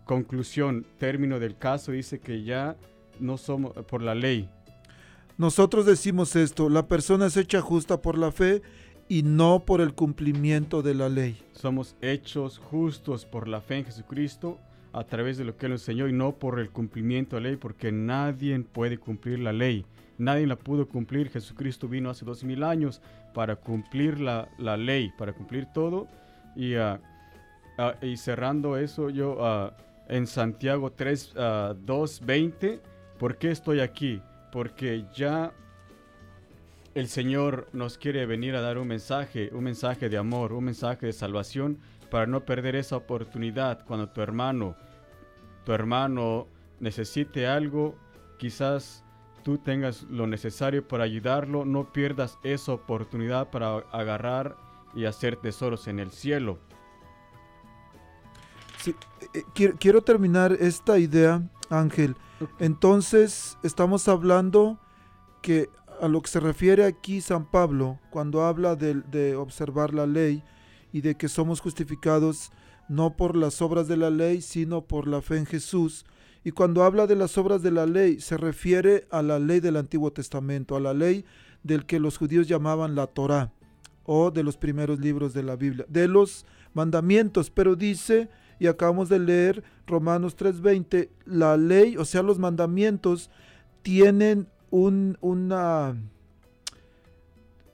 [0.07, 2.77] conclusión, término del caso, dice que ya
[3.20, 4.51] no somos por la ley.
[5.38, 8.61] Nosotros decimos esto, la persona es hecha justa por la fe
[9.12, 11.38] y no por el cumplimiento de la ley.
[11.53, 14.59] Somos hechos justos por la fe en Jesucristo
[14.94, 17.59] a través de lo que Él enseñó y no por el cumplimiento de la ley,
[17.59, 19.85] porque nadie puede cumplir la ley.
[20.16, 21.29] Nadie la pudo cumplir.
[21.29, 23.03] Jesucristo vino hace dos mil años
[23.35, 26.09] para cumplir la, la ley, para cumplir todo.
[26.57, 26.98] Y, ah,
[27.77, 29.77] ah, y cerrando eso, yo ah,
[30.09, 32.81] en Santiago 3, ah, 2, 20,
[33.18, 34.22] ¿por qué estoy aquí?
[34.51, 35.53] Porque ya
[36.94, 41.07] el Señor nos quiere venir a dar un mensaje, un mensaje de amor, un mensaje
[41.07, 41.78] de salvación,
[42.11, 44.76] para no perder esa oportunidad cuando tu hermano,
[45.64, 46.46] tu hermano
[46.81, 47.94] necesite algo,
[48.38, 49.02] quizás
[49.42, 54.57] tú tengas lo necesario para ayudarlo, no pierdas esa oportunidad para agarrar
[54.94, 56.59] y hacer tesoros en el cielo.
[58.78, 58.94] Sí,
[59.33, 62.16] eh, quiero, quiero terminar esta idea, Ángel.
[62.59, 64.78] Entonces, estamos hablando
[65.40, 65.70] que
[66.03, 70.43] a lo que se refiere aquí San Pablo, cuando habla de, de observar la ley
[70.93, 72.51] y de que somos justificados
[72.88, 76.05] no por las obras de la ley, sino por la fe en Jesús.
[76.45, 79.77] Y cuando habla de las obras de la ley, se refiere a la ley del
[79.77, 81.25] Antiguo Testamento, a la ley
[81.62, 83.53] del que los judíos llamaban la Torá,
[84.05, 89.09] o de los primeros libros de la Biblia, de los mandamientos, pero dice y acabamos
[89.09, 93.31] de leer Romanos 3:20, la ley, o sea, los mandamientos,
[93.83, 95.94] tienen un, una,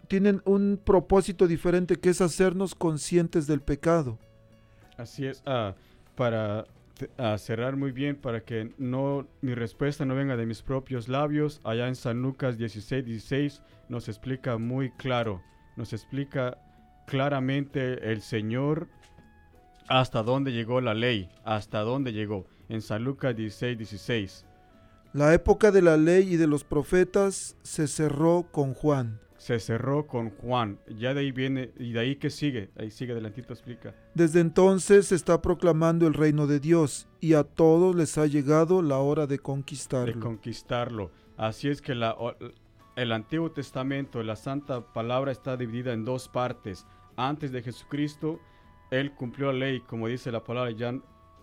[0.09, 4.19] tienen un propósito diferente que es hacernos conscientes del pecado.
[4.97, 5.77] Así es, ah,
[6.17, 6.67] para
[7.17, 11.61] ah, cerrar muy bien, para que no mi respuesta no venga de mis propios labios,
[11.63, 15.41] allá en San Lucas 16, 16 nos explica muy claro,
[15.77, 16.59] nos explica
[17.07, 18.89] claramente el Señor
[19.87, 24.48] hasta dónde llegó la ley, hasta dónde llegó, en San Lucas 16, 16.
[25.19, 29.19] La época de la ley y de los profetas se cerró con Juan.
[29.37, 33.15] Se cerró con Juan, ya de ahí viene, y de ahí que sigue, ahí sigue
[33.15, 33.97] adelantito explica.
[34.15, 38.81] Desde entonces se está proclamando el reino de Dios y a todos les ha llegado
[38.81, 40.21] la hora de de conquistarlo.
[40.21, 41.11] conquistarlo.
[41.37, 42.15] Así es que la,
[42.95, 46.87] el Antiguo Testamento, la Santa Palabra está dividida en dos partes.
[47.17, 48.39] Antes de Jesucristo,
[48.93, 50.95] Él cumplió la ley, como dice la palabra, ya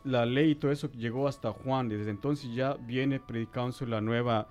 [0.05, 1.89] la ley y todo eso llegó hasta Juan.
[1.89, 4.47] Desde entonces ya viene predicándose la nueva,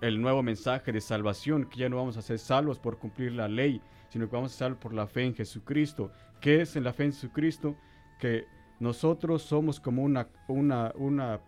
[0.00, 3.48] el nuevo mensaje de salvación, que ya no vamos a ser salvos por cumplir la
[3.48, 3.80] ley,
[4.10, 6.10] sino que vamos a ser salvos por la fe en Jesucristo.
[6.40, 7.76] ¿Qué es en la fe en Jesucristo?
[8.20, 8.44] Que
[8.78, 11.40] nosotros somos como una, una, una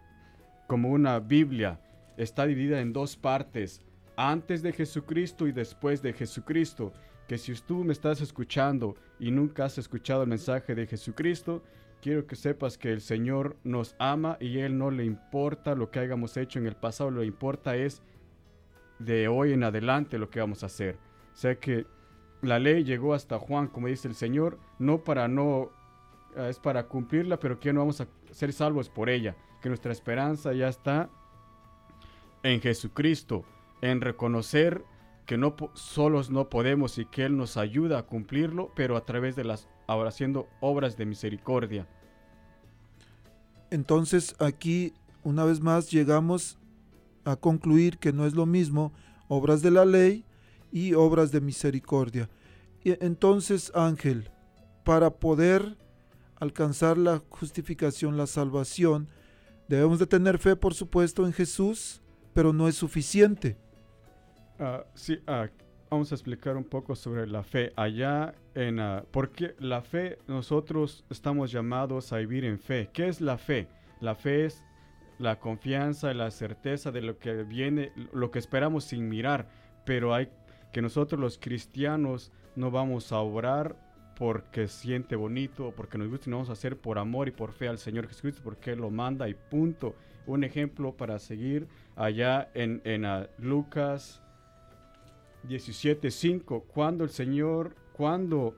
[0.67, 1.81] como una Biblia.
[2.17, 3.83] Está dividida en dos partes,
[4.17, 6.93] antes de Jesucristo y después de Jesucristo.
[7.29, 11.63] Que si tú me estás escuchando y nunca has escuchado el mensaje de Jesucristo,
[12.07, 15.99] quiero que sepas que el Señor nos ama y Él no le importa lo que
[15.99, 18.01] hayamos hecho en el pasado, lo que importa es
[19.01, 20.99] de hoy en adelante lo que vamos a hacer.
[21.35, 21.85] O sea que
[22.43, 25.73] la ley llegó hasta Juan, como dice el Señor, no para no,
[26.37, 29.91] eh, es para cumplirla, pero que no vamos a ser salvos por ella, que nuestra
[29.91, 31.11] esperanza ya está
[32.45, 33.45] en Jesucristo,
[33.83, 34.85] en reconocer
[35.27, 39.35] que no solos no podemos y que Él nos ayuda a cumplirlo, pero a través
[39.35, 41.89] de las ahora haciendo obras de misericordia.
[43.71, 44.93] Entonces aquí
[45.23, 46.59] una vez más llegamos
[47.25, 48.93] a concluir que no es lo mismo
[49.29, 50.25] obras de la ley
[50.71, 52.29] y obras de misericordia.
[52.85, 54.31] Entonces Ángel,
[54.85, 55.77] para poder
[56.37, 59.09] alcanzar la justificación, la salvación,
[59.69, 62.03] debemos de tener fe, por supuesto, en Jesús,
[62.35, 63.57] pero no es suficiente.
[64.59, 65.49] Ah, sí, ah,
[65.97, 67.73] vamos a explicar un poco sobre la fe.
[67.75, 68.81] Allá en...
[68.81, 72.91] ah, porque la fe, nosotros estamos llamados a vivir en fe.
[72.93, 73.67] ¿Qué es la fe?
[74.01, 74.63] La fe es
[75.19, 79.49] la confianza y la certeza de lo que viene, lo que esperamos sin mirar.
[79.87, 80.29] Pero hay
[80.71, 83.77] que nosotros los cristianos no vamos a obrar
[84.19, 87.53] porque siente bonito o porque nos gusta, sino vamos a hacer por amor y por
[87.53, 89.95] fe al Señor Jesucristo porque Él lo manda y punto.
[90.27, 94.21] Un ejemplo para seguir allá en, en ah, Lucas
[95.49, 98.55] 17:5, cuando el Señor, cuando,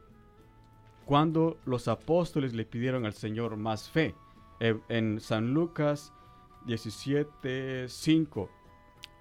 [1.04, 4.14] cuando los apóstoles le pidieron al Señor más fe.
[4.60, 6.12] Eh, en San Lucas
[6.66, 8.48] 17:5,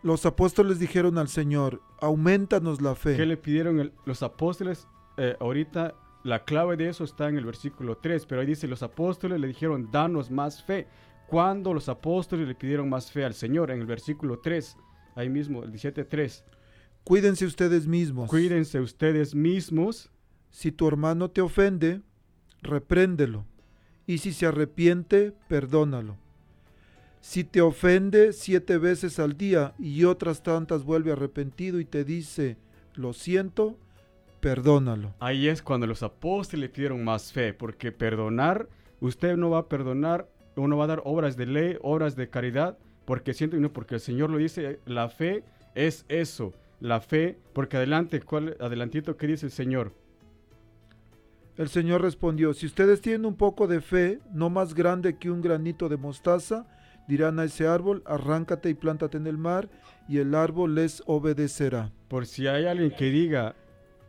[0.03, 3.17] Los apóstoles dijeron al Señor, aumentanos la fe.
[3.17, 4.87] ¿qué le pidieron el- los apóstoles?
[5.17, 8.83] Eh, ahorita la clave de eso está en el versículo 3, pero ahí dice, los
[8.83, 10.87] apóstoles le dijeron, danos más fe.
[11.27, 14.77] Cuando los apóstoles le pidieron más fe al Señor, en el versículo 3,
[15.15, 16.43] ahí mismo, el 17:3,
[17.07, 18.29] Cuídense ustedes mismos.
[18.29, 20.11] cuídense ustedes mismos
[20.49, 22.01] Si tu hermano te ofende,
[22.61, 23.45] repréndelo.
[24.05, 26.17] Y si se arrepiente, perdónalo.
[27.21, 32.57] Si te ofende siete veces al día y otras tantas vuelve arrepentido y te dice,
[32.93, 33.77] lo siento,
[34.41, 35.13] perdónalo.
[35.19, 38.67] Ahí es cuando los apóstoles le pidieron más fe, porque perdonar,
[38.99, 40.27] usted no va a perdonar,
[40.57, 44.01] uno va a dar obras de ley, obras de caridad, porque siento, no, porque el
[44.01, 49.47] Señor lo dice, la fe es eso, la fe, porque adelante, ¿cuál, adelantito, ¿qué dice
[49.47, 49.93] el Señor?
[51.57, 55.41] El Señor respondió, si ustedes tienen un poco de fe, no más grande que un
[55.41, 56.67] granito de mostaza,
[57.07, 59.69] dirán a ese árbol, arráncate y plántate en el mar,
[60.07, 61.91] y el árbol les obedecerá.
[62.09, 63.55] Por si hay alguien que diga,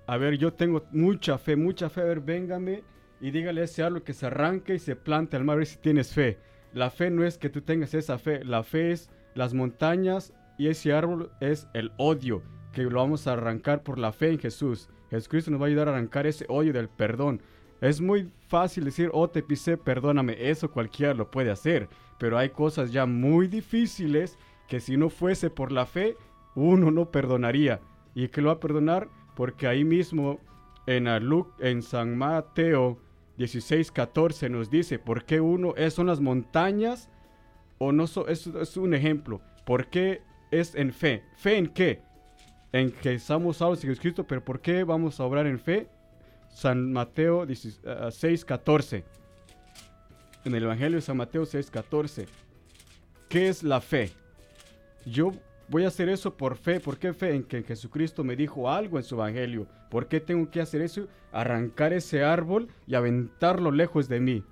[0.07, 2.83] a ver, yo tengo mucha fe, mucha fe, a ver, véngame
[3.21, 5.67] y dígale a ese árbol que se arranque y se plante al mar, a ver
[5.67, 6.39] si tienes fe.
[6.75, 10.69] La fe no es que tú tengas esa fe, la fe es las montañas y
[10.69, 12.43] ese árbol es el odio,
[12.73, 14.89] que lo vamos a arrancar por la fe en Jesús.
[15.11, 17.41] Jesucristo nos va a ayudar a arrancar ese odio del perdón.
[17.81, 20.37] Es muy fácil decir, oh, te pisé, perdóname.
[20.51, 21.89] Eso cualquiera lo puede hacer.
[22.19, 26.17] Pero hay cosas ya muy difíciles que si no fuese por la fe,
[26.55, 27.81] uno no perdonaría.
[28.15, 29.09] ¿Y que lo va a perdonar?
[29.37, 30.41] Porque ahí mismo
[30.87, 32.99] en, ah, Lu- en San Mateo
[33.37, 37.09] 16, 14 nos dice, ¿por qué uno es, son las montañas?
[37.79, 39.41] O no so- es, es un ejemplo.
[39.65, 41.23] ¿Por qué es en fe?
[41.37, 42.03] ¿Fe en qué?
[42.73, 45.89] En que somos salvos en Jesucristo, pero ¿por qué vamos a obrar en fe?
[46.51, 47.47] San Mateo
[48.11, 49.05] 6, 14.
[50.45, 52.27] En el Evangelio de San Mateo 6, 14.
[53.29, 54.13] ¿Qué es la fe?
[55.07, 55.33] Yo
[55.69, 56.81] voy a hacer eso por fe.
[56.81, 57.35] ¿Por qué fe?
[57.35, 59.67] En que Jesucristo me dijo algo en su Evangelio.
[59.91, 61.09] ¿Por qué tengo que hacer eso?
[61.33, 64.45] Arrancar ese árbol y aventarlo lejos de mí.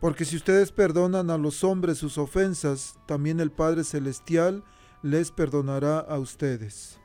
[0.00, 4.62] Porque si ustedes perdonan a los hombres sus ofensas, también el Padre Celestial
[5.06, 6.98] les perdonará a ustedes.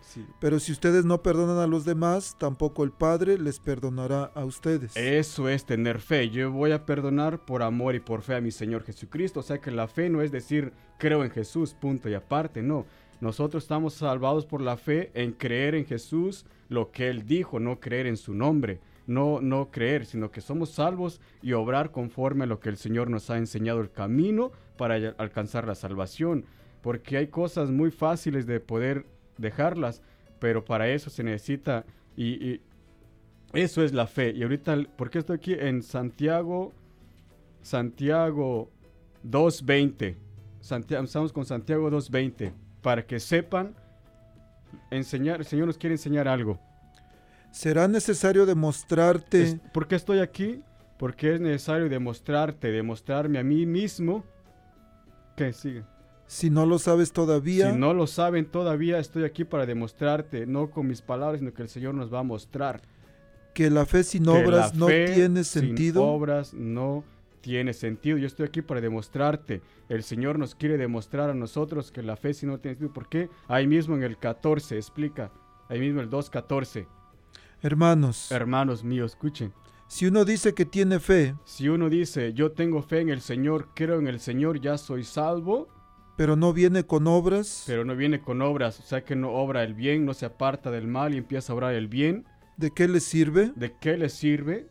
[0.00, 0.24] Sí.
[0.40, 4.96] Pero si ustedes no perdonan a los demás, tampoco el Padre les perdonará a ustedes.
[4.96, 6.30] Eso es tener fe.
[6.30, 9.40] Yo voy a perdonar por amor y por fe a mi Señor Jesucristo.
[9.40, 12.62] O sea que la fe no es decir creo en Jesús, punto y aparte.
[12.62, 12.86] No.
[13.20, 17.80] Nosotros estamos salvados por la fe en creer en Jesús, lo que Él dijo, no
[17.80, 18.80] creer en su nombre.
[19.06, 23.08] No, no creer, sino que somos salvos y obrar conforme a lo que el Señor
[23.10, 26.44] nos ha enseñado el camino para al- alcanzar la salvación.
[26.82, 29.04] Porque hay cosas muy fáciles de poder
[29.36, 30.02] dejarlas,
[30.38, 31.84] pero para eso se necesita
[32.16, 32.60] y, y
[33.52, 34.30] eso es la fe.
[34.30, 36.72] Y ahorita, ¿por qué estoy aquí en Santiago?
[37.62, 38.70] Santiago
[39.26, 40.14] 2.20.
[40.60, 42.52] Santiago, estamos con Santiago 2.20.
[42.82, 43.74] Para que sepan,
[44.90, 46.58] enseñar, el Señor nos quiere enseñar algo.
[47.50, 50.62] Será necesario demostrarte Es- ¿Por qué estoy aquí?
[50.98, 54.24] Porque es necesario demostrarte, demostrarme a mí mismo.
[55.36, 55.84] que sigue?
[56.28, 57.72] Si no lo sabes todavía.
[57.72, 61.62] Si no lo saben todavía, estoy aquí para demostrarte, no con mis palabras, sino que
[61.62, 62.80] el Señor nos va a mostrar.
[63.54, 66.04] que la fe sin obras no tiene sin sentido.
[66.04, 67.02] obras no
[67.40, 68.16] tiene sentido.
[68.16, 69.62] Yo estoy aquí para demostrarte.
[69.88, 72.92] El Señor nos quiere demostrar a nosotros que la fe sí no tiene sentido.
[72.92, 73.30] ¿Por qué?
[73.48, 75.32] Ahí mismo en el 14 explica.
[75.68, 76.86] Ahí mismo el 2.14.
[77.62, 79.52] Hermanos, Hermanos míos, escuchen.
[79.88, 83.68] si uno dice que tiene fe, Si uno dice, yo tengo fe en el Señor,
[83.74, 85.66] creo en el Señor, ya soy salvo,
[86.18, 89.62] pero no viene con obras, pero no viene con obras, o sea que no obra
[89.62, 92.88] el bien, no se aparta del mal y empieza a obrar el bien, ¿de qué
[92.88, 93.52] le sirve?
[93.54, 94.66] ¿de qué le sirve?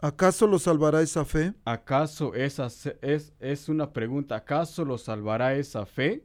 [0.00, 1.54] ¿Acaso lo salvará esa fe?
[1.64, 2.66] ¿Acaso esa
[3.02, 4.34] es, es una pregunta?
[4.34, 6.24] ¿Acaso lo salvará esa fe?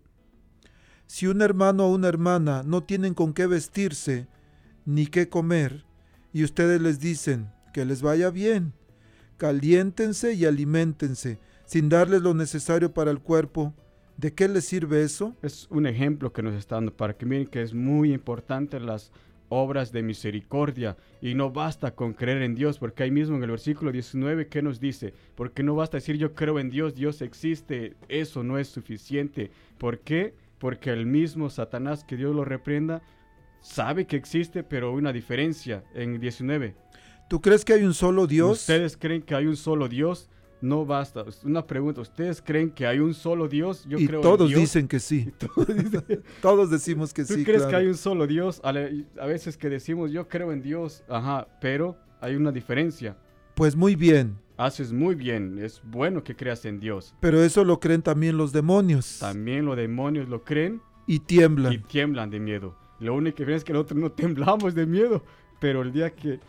[1.06, 4.28] Si un hermano o una hermana no tienen con qué vestirse
[4.84, 5.86] ni qué comer,
[6.34, 8.74] y ustedes les dicen que les vaya bien,
[9.38, 11.38] caliéntense y aliméntense,
[11.68, 13.76] sin darles lo necesario para el cuerpo,
[14.18, 15.36] ¿de qué les sirve eso?
[15.42, 19.12] Es un ejemplo que nos está dando para que miren que es muy importante las
[19.50, 23.52] obras de misericordia y no basta con creer en Dios, porque ahí mismo en el
[23.52, 25.14] versículo 19, ¿qué nos dice?
[25.36, 29.52] Porque no basta decir yo creo en Dios, Dios existe, eso no es suficiente.
[29.78, 30.34] ¿Por qué?
[30.58, 33.02] Porque el mismo Satanás, que Dios lo reprenda,
[33.62, 36.76] sabe que existe, pero una diferencia en 19.
[37.30, 38.62] ¿Tú crees que hay un solo Dios?
[38.62, 40.30] ¿Ustedes creen que hay un solo Dios?
[40.66, 41.24] No basta.
[41.44, 43.86] Una pregunta, ¿ustedes creen que hay un solo Dios?
[43.88, 44.60] Yo y creo en todos Dios.
[44.62, 45.32] dicen que sí.
[45.38, 47.44] Todos dicen- Todos decimos que ¿Tú sí.
[47.44, 47.70] crees claro.
[47.72, 48.60] que hay un solo Dios?
[48.64, 48.90] A, la-
[49.20, 53.16] a veces que decimos yo creo en Dios, ajá, pero hay una diferencia.
[53.54, 57.14] Pues muy bien, Haces muy bien, es bueno que creas en Dios.
[57.20, 61.74] pero eso lo creen también los demonios También los demonios lo creen y tiemblan.
[61.74, 62.76] y tiemblan de miedo.
[63.02, 65.24] Lo único que es que nosotros no temblamos de miedo,
[65.60, 66.40] pero el día que...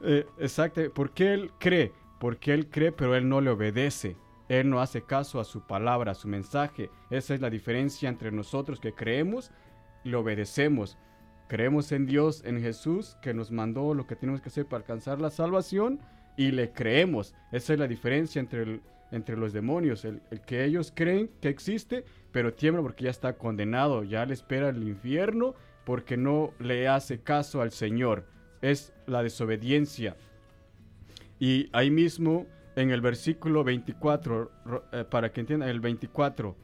[0.00, 1.92] Eh, exacto, ¿por qué él cree?
[2.18, 4.16] Porque él cree, pero él no le obedece.
[4.48, 6.90] Él no hace caso a su palabra, a su mensaje.
[7.10, 9.50] Esa es la diferencia entre nosotros que creemos
[10.04, 10.96] y le obedecemos.
[11.48, 15.20] Creemos en Dios, en Jesús, que nos mandó lo que tenemos que hacer para alcanzar
[15.20, 16.00] la salvación
[16.36, 17.34] y le creemos.
[17.52, 20.04] Esa es la diferencia entre, el- entre los demonios.
[20.04, 24.68] El, que ellos creen que existe, pero tiemblan porque ya está condenado, ya le espera
[24.68, 25.54] el infierno
[25.84, 28.26] porque no le hace caso al Señor.
[28.62, 30.16] Es la desobediencia.
[31.38, 36.56] Y ahí mismo en el versículo 24, ro- eh, para que entiendan, el 24,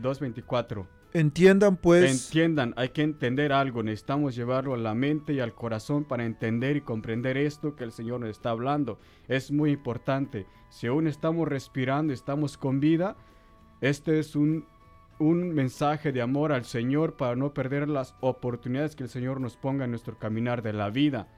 [0.00, 0.86] 2.24.
[1.12, 6.04] Entiendan pues Entiendan, hay que entender algo, necesitamos llevarlo a la mente y al corazón
[6.04, 8.98] para entender y comprender esto que el Señor nos está hablando.
[9.28, 10.46] Es muy importante.
[10.68, 13.16] Si aún estamos respirando, estamos con vida,
[13.80, 14.66] este es un,
[15.18, 19.56] un mensaje de amor al Señor para no perder las oportunidades que el Señor nos
[19.56, 21.28] ponga en nuestro caminar de la vida.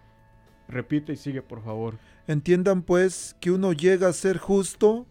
[0.67, 1.99] Repite y sigue, por favor.
[2.29, 5.07] Entiendan pues que uno llega a ser justo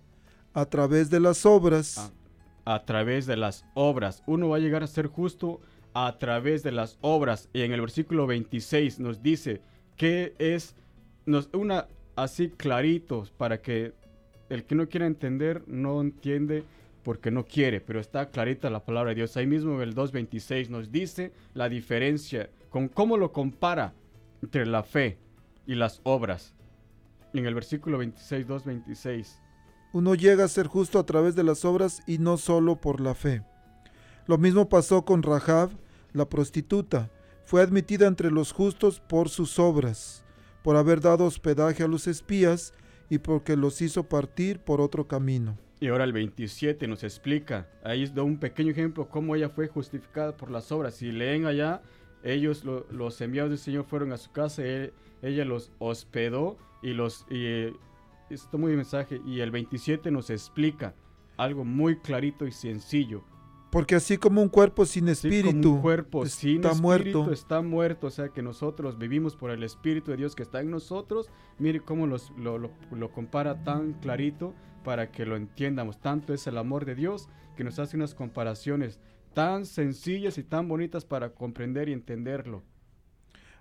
[0.54, 2.14] a través de las obras,
[2.64, 4.22] a través de las obras.
[4.28, 5.60] Uno va a llegar a ser justo
[5.96, 7.50] a través de las obras.
[7.54, 9.62] Y en el versículo 26 nos dice
[9.96, 10.76] que es
[11.26, 13.94] nos, una así clarito para que
[14.50, 16.66] el que no quiera entender no entiende
[17.02, 19.36] porque no quiere, pero está clarita la palabra de Dios.
[19.38, 23.96] Ahí mismo en el 2.26 nos dice la diferencia con cómo lo compara
[24.44, 25.18] entre la fe
[25.66, 26.54] y las obras.
[27.38, 29.28] En el versículo 26, 2.26.
[29.94, 33.14] uno llega a ser justo a través de las obras y no solo por la
[33.14, 33.44] fe.
[34.26, 35.70] Lo mismo pasó con Rahab,
[36.14, 37.10] la prostituta.
[37.46, 40.26] Fue admitida entre los justos por sus obras,
[40.64, 42.74] por haber dado hospedaje a los espías
[43.10, 45.58] y porque los hizo partir por otro camino.
[45.80, 50.36] Y ahora el 27 nos explica, ahí da un pequeño ejemplo cómo ella fue justificada
[50.36, 50.96] por las obras.
[50.96, 51.82] Si leen allá,
[52.24, 56.94] ellos, lo- los enviados del Señor fueron a su casa, e- ella los hospedó y
[56.94, 57.26] los...
[57.30, 57.74] Y, eh,
[58.30, 60.94] esto muy mensaje, y el 27 nos explica
[61.38, 63.24] algo muy clarito y sencillo.
[63.72, 66.82] Porque así como un cuerpo sin como espíritu un cuerpo sin está espíritu
[67.20, 70.60] muerto, está muerto, o sea que nosotros vivimos por el Espíritu de Dios que está
[70.62, 71.30] en nosotros.
[71.60, 74.54] Mire cómo los- lo, lo- lo compara tan clarito
[74.84, 76.00] para que lo entiendamos.
[76.00, 79.00] Tanto es el amor de Dios que nos hace unas comparaciones
[79.34, 82.64] tan sencillas y tan bonitas para comprender y entenderlo.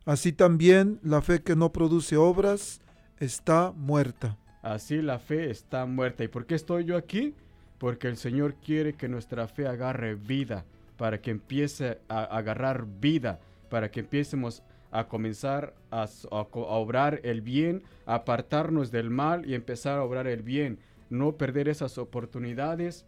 [0.04, 2.80] así también la fe que no produce obras
[3.20, 4.36] está muerta.
[4.62, 6.24] Así la fe está muerta.
[6.24, 7.34] ¿Y por qué estoy yo aquí?
[7.78, 10.64] Porque el Señor quiere que nuestra fe agarre vida,
[10.96, 13.38] para que empiece a agarrar vida,
[13.68, 20.04] para que empiecemos a comenzar a, obrar el bien, apartarnos del mal y empezar a
[20.04, 20.78] obrar el bien.
[21.10, 23.04] No perder esas oportunidades,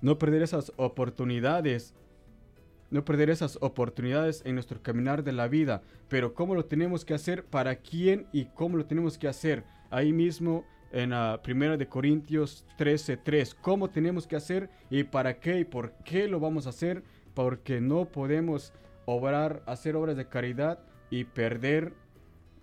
[0.00, 1.94] no perder esas oportunidades
[2.92, 5.82] no perder esas oportunidades en nuestro caminar de la vida.
[6.08, 7.44] Pero ¿cómo lo tenemos que hacer?
[7.44, 9.64] ¿Para quién y cómo lo tenemos que hacer?
[9.90, 13.56] Ahí mismo en la primera de Corintios 13:3.
[13.60, 17.02] ¿Cómo tenemos que hacer y para qué y por qué lo vamos a hacer?
[17.34, 18.74] Porque no podemos
[19.06, 20.78] obrar, hacer obras de caridad
[21.10, 21.94] y perder,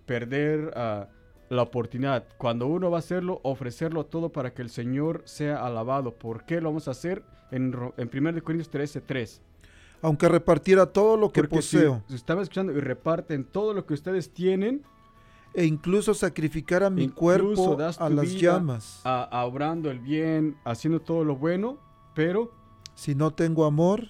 [0.06, 1.08] perder, ah,
[1.48, 2.24] la oportunidad.
[2.38, 6.14] Cuando uno va a hacerlo, ofrecerlo todo para que el Señor sea alabado.
[6.14, 7.24] ¿Por qué lo vamos a hacer?
[7.50, 9.42] En, en 1 Corintios 13, 3.
[10.02, 13.94] Aunque repartiera todo lo que Porque poseo si estaba escuchando y reparten todo lo que
[13.94, 14.82] ustedes tienen,
[15.52, 21.00] e incluso sacrificara mi incluso cuerpo a las llamas, a- a obrando el bien, haciendo
[21.00, 21.76] todo lo bueno,
[22.14, 22.50] pero
[22.94, 24.08] si no tengo amor,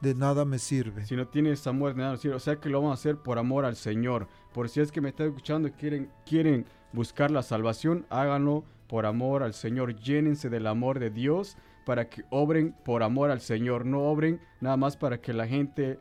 [0.00, 1.06] de nada me sirve.
[1.06, 2.36] si no tienes amor, de nada nos sirve.
[2.36, 4.28] O sea que lo vamos a hacer por amor al Señor.
[4.52, 9.06] Por si es que me están escuchando y quieren, quieren buscar la salvación, háganlo por
[9.06, 9.96] amor al Señor.
[9.96, 11.56] Llénense del amor de Dios
[11.86, 13.86] para que obren por amor al Señor.
[13.86, 15.98] No obren nada más para que la gente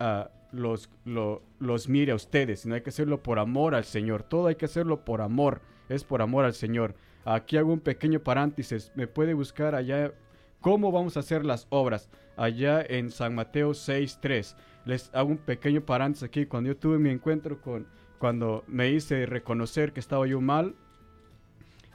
[0.00, 4.24] ah, los, lo- los mire a ustedes, sino hay que hacerlo por amor al Señor.
[4.24, 5.62] Todo hay que hacerlo por amor.
[5.88, 6.94] Es por amor al Señor.
[7.24, 8.90] Aquí hago un pequeño paréntesis.
[8.96, 10.12] Me puede buscar allá
[10.60, 12.10] cómo vamos a hacer las obras.
[12.36, 14.56] Allá en San Mateo 6.3.
[14.84, 16.44] Les hago un pequeño paréntesis aquí.
[16.46, 17.86] Cuando yo tuve mi encuentro con,
[18.18, 20.74] cuando me hice reconocer que estaba yo mal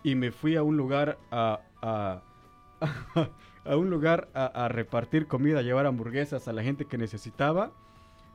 [0.03, 1.59] y me fui a un lugar a,
[3.65, 7.71] a, un lugar a, repartir comida, llevar hamburguesas a la gente que necesitaba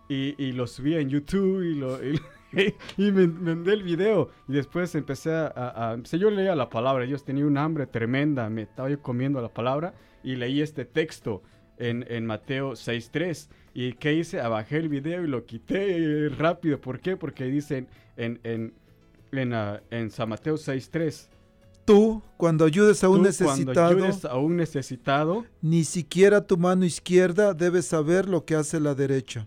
[0.08, 1.98] y, y lo subí en YouTube y, lo,
[2.96, 7.16] me mandé el video y después empecé a, a, a- yo leía la palabra, yo
[7.18, 11.42] tenía un hambre tremenda, me estaba yo comiendo la palabra y leí este texto
[11.78, 14.40] en, en Mateo 6.3 y ¿qué hice?
[14.40, 17.16] Abajé el video y lo quité rápido, ¿por qué?
[17.16, 17.86] Porque dicen
[18.16, 18.74] en, en,
[19.32, 21.28] en, ah, en San Mateo 6.3
[21.84, 26.56] Tú, cuando ayudes a un Tú, necesitado, Cuando ayudes a un necesitado, ni siquiera tu
[26.56, 29.46] mano izquierda debe saber lo que hace la derecha.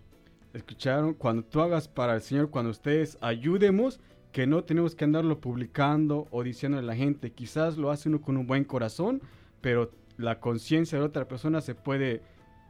[0.52, 3.98] escucharon, cuando tú hagas para el Señor, cuando ustedes ayudemos,
[4.34, 8.20] que no tenemos que andarlo publicando o diciendo a la gente, quizás lo hace uno
[8.20, 9.22] con un buen corazón,
[9.60, 12.20] pero la conciencia de otra persona se puede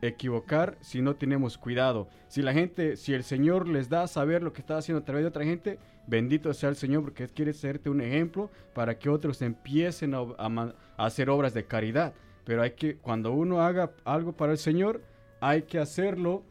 [0.02, 2.08] equivocar si no tenemos cuidado.
[2.28, 5.04] Si la gente, si el Señor les da a saber lo que está haciendo a
[5.04, 9.08] través de otra gente, bendito sea el Señor porque quiere serte un ejemplo para que
[9.08, 12.14] otros empiecen a, hacer obras de caridad.
[12.44, 15.00] Pero hay que, cuando uno haga algo para el Señor,
[15.40, 16.44] hay que hacerlo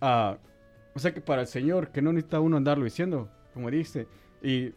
[0.00, 0.36] Ah,
[0.94, 4.06] o sea que para el Señor, que no necesita uno andarlo diciendo, como dice.
[4.42, 4.72] Y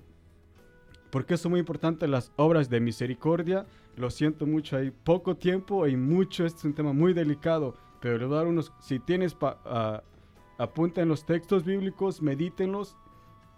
[1.10, 3.66] porque es muy importante, las obras de misericordia.
[3.98, 7.76] Lo siento mucho, hay poco tiempo y mucho, este es un tema muy delicado.
[8.00, 10.04] Pero le voy dar unos, si tienes, pa- ah,
[10.58, 12.96] apunta en los textos bíblicos, medítenlos.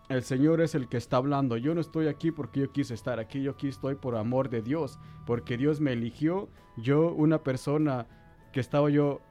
[0.09, 1.55] El Señor es el que está hablando.
[1.55, 3.43] Yo no estoy aquí porque yo quise estar aquí.
[3.43, 4.97] Yo aquí estoy por amor de Dios.
[5.27, 6.49] Porque Dios me eligió.
[6.77, 8.07] Yo, una persona
[8.51, 9.21] que estaba yo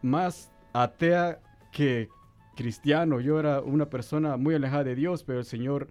[0.00, 1.40] más atea
[1.72, 2.08] que
[2.54, 3.18] cristiano.
[3.18, 5.88] Yo era una persona muy alejada de Dios, pero el Señor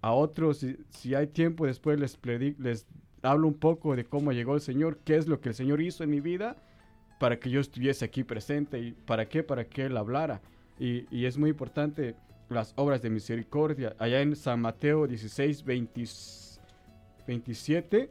[0.00, 2.18] a otros, si, hay tiempo, después les,
[2.58, 2.86] les
[3.22, 6.02] hablo un poco de cómo llegó el Señor, qué es lo que el Señor hizo
[6.04, 6.56] en mi vida
[7.20, 10.40] para que yo estuviese aquí presente y para qué, para que Él hablara.
[10.78, 12.16] Y es muy importante
[12.54, 13.94] las obras de misericordia.
[13.98, 16.06] Allá en San Mateo 16, 20
[17.26, 18.10] 27.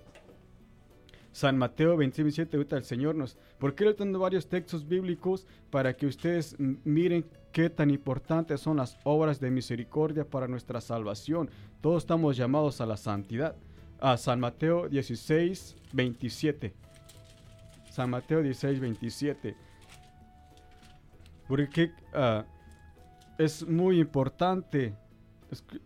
[1.32, 3.38] San Mateo 26, 27, ahorita el Señor nos...
[3.58, 8.78] ¿Por qué le tengo varios textos bíblicos para que ustedes miren qué tan importantes son
[8.78, 11.50] las obras de misericordia para nuestra salvación?
[11.80, 13.56] Todos estamos llamados a la santidad.
[14.00, 16.74] A San Mateo 16, 27.
[17.92, 19.56] San Mateo 16, 27.
[21.48, 22.46] Porque ah,
[23.44, 24.96] es muy importante.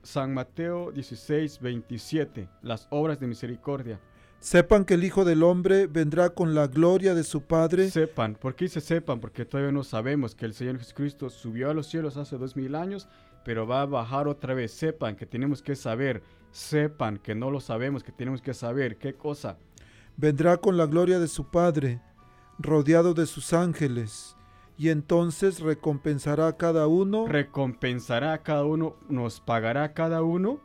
[0.04, 2.48] San Mateo 16, 27.
[2.62, 4.00] Las obras de misericordia.
[4.40, 8.54] Sepan que el Hijo del Hombre vendrá con la gloria de su Padre Sepan, ¿por
[8.54, 9.20] qué dice sepan?
[9.20, 12.76] Porque todavía no sabemos que el Señor Jesucristo subió a los cielos hace dos mil
[12.76, 13.08] años,
[13.44, 14.72] pero va a bajar otra vez.
[14.72, 19.16] Sepan que tenemos que saber, sepan que no lo sabemos, que tenemos que saber qué
[19.16, 19.58] cosa.
[20.16, 22.02] vendrá con la gloria de su Padre,
[22.60, 24.35] rodeado de sus ángeles,
[24.78, 30.60] y entonces recompensará a cada uno Recompensará a cada uno, nos pagará a cada uno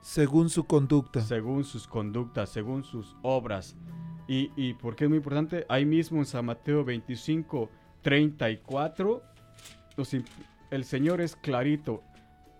[0.00, 1.20] según su conducta.
[1.20, 3.76] según sus conductas, según sus obras.
[4.28, 7.68] Y, y porque es muy importante, ahí mismo en San Mateo 25,
[8.02, 9.22] 34,
[9.96, 10.26] nos imp-
[10.70, 12.02] el Señor es clarito.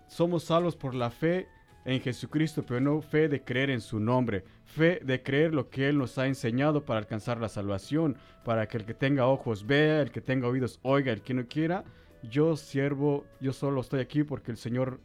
[0.07, 1.47] Somos salvos por la fe
[1.85, 4.43] en Jesucristo, pero no fe de creer en su nombre.
[4.67, 8.77] Fe de creer lo que Él nos ha enseñado para alcanzar la salvación, para que
[8.77, 11.83] el que tenga ojos vea, el que tenga oídos oiga, el que no quiera.
[12.21, 14.99] Yo siervo, yo solo estoy aquí porque el Señor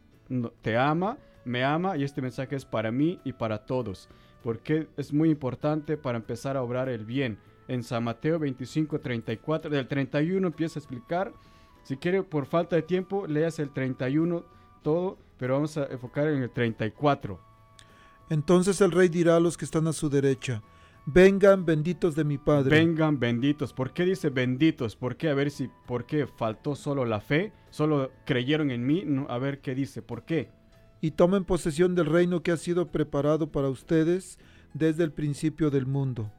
[0.61, 4.09] te ama, me ama y este mensaje es para mí y para todos,
[4.43, 7.37] porque es muy importante para empezar a obrar el bien.
[7.67, 11.31] En San Mateo 25, 34, del 31 empieza a explicar.
[11.83, 14.43] Si quiere, por falta de tiempo, leas el 31
[14.81, 17.52] todo, pero vamos a enfocar en el 34.
[18.29, 20.61] Entonces el rey dirá a los que están a su derecha,
[21.05, 23.73] vengan benditos de mi Padre, Vengan benditos.
[23.73, 24.95] ¿Por qué dice benditos?
[24.95, 25.29] ¿Por qué?
[25.29, 27.51] A ver si, ¿por qué faltó solo la fe?
[27.69, 29.03] ¿Solo creyeron en mí?
[29.05, 30.49] No, a ver qué dice, ¿por qué?
[31.01, 34.39] y tomen posesión del reino que ha sido preparado para ustedes
[34.73, 36.31] desde el principio del mundo.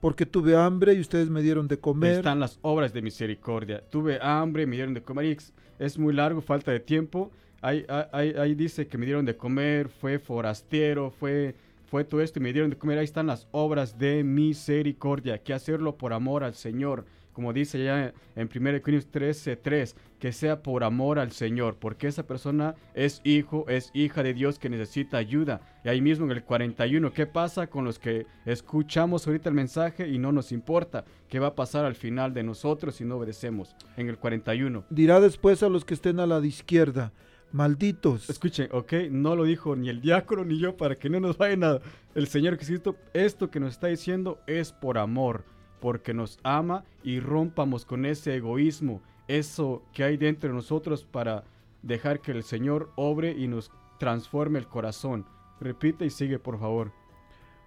[0.00, 2.16] Porque tuve hambre y ustedes me dieron de comer.
[2.16, 3.80] Están las obras de misericordia.
[3.90, 5.26] Tuve hambre, me dieron de comer.
[5.26, 7.30] Y es- es muy largo, falta de tiempo.
[7.62, 11.54] Ahí, dice que me dieron de comer, fue forastero, fue,
[11.88, 12.98] fue todo esto y me dieron de comer.
[12.98, 15.38] Ahí están las obras de misericordia.
[15.38, 17.06] Que hacerlo por amor al Señor.
[17.32, 22.06] Como dice ya en 1 Corintios 13, 3, que sea por amor al Señor, porque
[22.06, 25.62] esa persona es hijo, es hija de Dios que necesita ayuda.
[25.82, 30.08] Y ahí mismo en el 41, ¿qué pasa con los que escuchamos ahorita el mensaje
[30.08, 31.06] y no nos importa?
[31.28, 33.74] ¿Qué va a pasar al final de nosotros si no obedecemos?
[33.96, 34.84] En el 41.
[34.90, 37.12] Dirá después a los que estén a la izquierda,
[37.52, 38.28] malditos.
[38.28, 41.64] Escuchen, ok, no lo dijo ni el diácono ni yo para que no nos vayan
[41.64, 41.78] a...
[42.14, 45.44] El Señor Jesucristo, esto que nos está diciendo es por amor,
[45.80, 51.44] porque nos ama y rompamos con ese egoísmo, eso que hay dentro de nosotros para
[51.82, 55.24] dejar que el Señor obre y nos transforme el corazón.
[55.60, 56.92] Repite y sigue, por favor.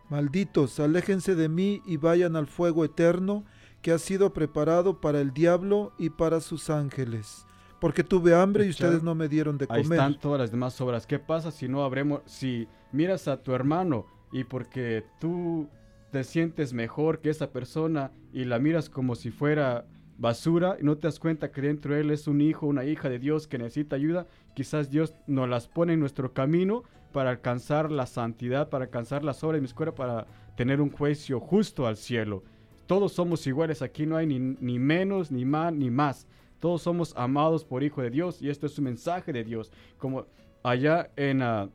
[0.10, 3.44] Malditos, aléjense de mí y vayan al fuego eterno
[3.82, 7.45] que ha sido preparado para el diablo y para sus ángeles.
[7.80, 10.00] Porque tuve hambre y ustedes no me dieron de Ahí comer.
[10.00, 11.06] están todas las demás obras.
[11.06, 15.68] ¿Qué pasa si no habremos, si miras a tu hermano y porque tú
[16.12, 19.86] te sientes mejor que esa persona y la miras como si fuera
[20.18, 23.10] basura y no te das cuenta que dentro de él es un hijo, una hija
[23.10, 27.92] de Dios que necesita ayuda, quizás Dios nos las pone en nuestro camino para alcanzar
[27.92, 31.98] la santidad, para alcanzar las obras de mi escuela, para tener un juicio justo al
[31.98, 32.44] cielo.
[32.88, 36.28] Todos somos iguales, aquí no hay ni, ni menos, ni más, ni más.
[36.60, 39.72] Todos somos amados por Hijo de Dios y esto es un mensaje de Dios.
[39.98, 40.26] Como
[40.64, 41.70] allá en, ah,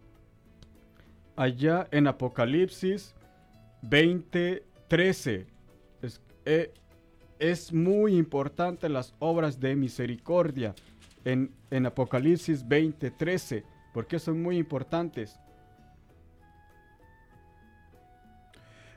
[1.37, 3.14] allá en Apocalipsis
[3.83, 5.47] 20:13
[6.03, 6.72] es, eh,
[7.39, 10.74] es muy importante las obras de misericordia
[11.24, 15.39] en, en Apocalipsis 20:13 porque son muy importantes.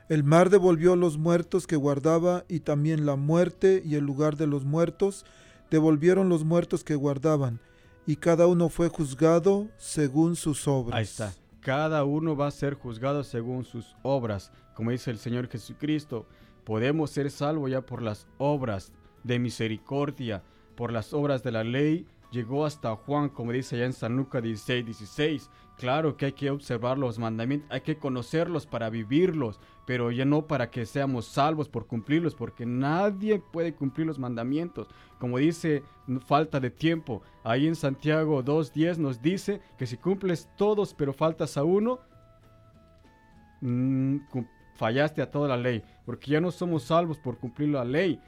[0.08, 4.46] El mar devolvió los muertos que guardaba y también la muerte y el lugar de
[4.46, 5.24] los muertos
[5.74, 7.58] devolvieron los muertos que guardaban
[8.06, 10.96] y cada uno fue juzgado según sus obras.
[10.96, 11.32] Ahí está.
[11.60, 14.52] Cada uno va a ser juzgado según sus obras.
[14.76, 16.26] Como dice el Señor Jesucristo,
[16.62, 18.92] podemos ser salvos ya por las obras
[19.24, 20.44] de misericordia,
[20.76, 22.06] por las obras de la ley.
[22.30, 25.50] Llegó hasta Juan, como dice allá en San Lucas 16, 16.
[25.76, 30.46] Claro que hay que observar los mandamientos, hay que conocerlos para vivirlos, pero ya no
[30.46, 34.86] para que seamos salvos por cumplirlos, porque nadie puede cumplir los mandamientos.
[35.18, 35.82] Como dice,
[36.26, 37.22] falta de tiempo.
[37.42, 41.98] Ahí en Santiago 2.10 nos dice que si cumples todos pero faltas a uno,
[43.60, 44.18] mm,
[44.76, 48.20] fallaste a toda la ley, porque ya no somos salvos por cumplir la ley.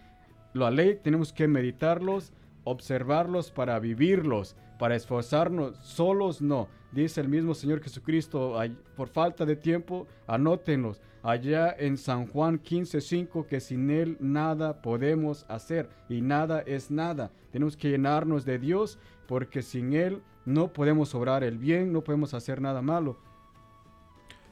[0.53, 2.33] La ley tenemos que meditarlos,
[2.65, 6.69] observarlos para vivirlos, para esforzarnos, solos no.
[6.93, 8.57] Dice el mismo Señor Jesucristo,
[8.97, 11.03] por falta de tiempo, anótenlos.
[11.23, 17.33] Allá en San Juan 15:5 que sin Él nada podemos hacer y nada es nada.
[17.51, 22.33] Tenemos que llenarnos de Dios porque sin Él no podemos obrar el bien, no podemos
[22.33, 23.19] hacer nada malo.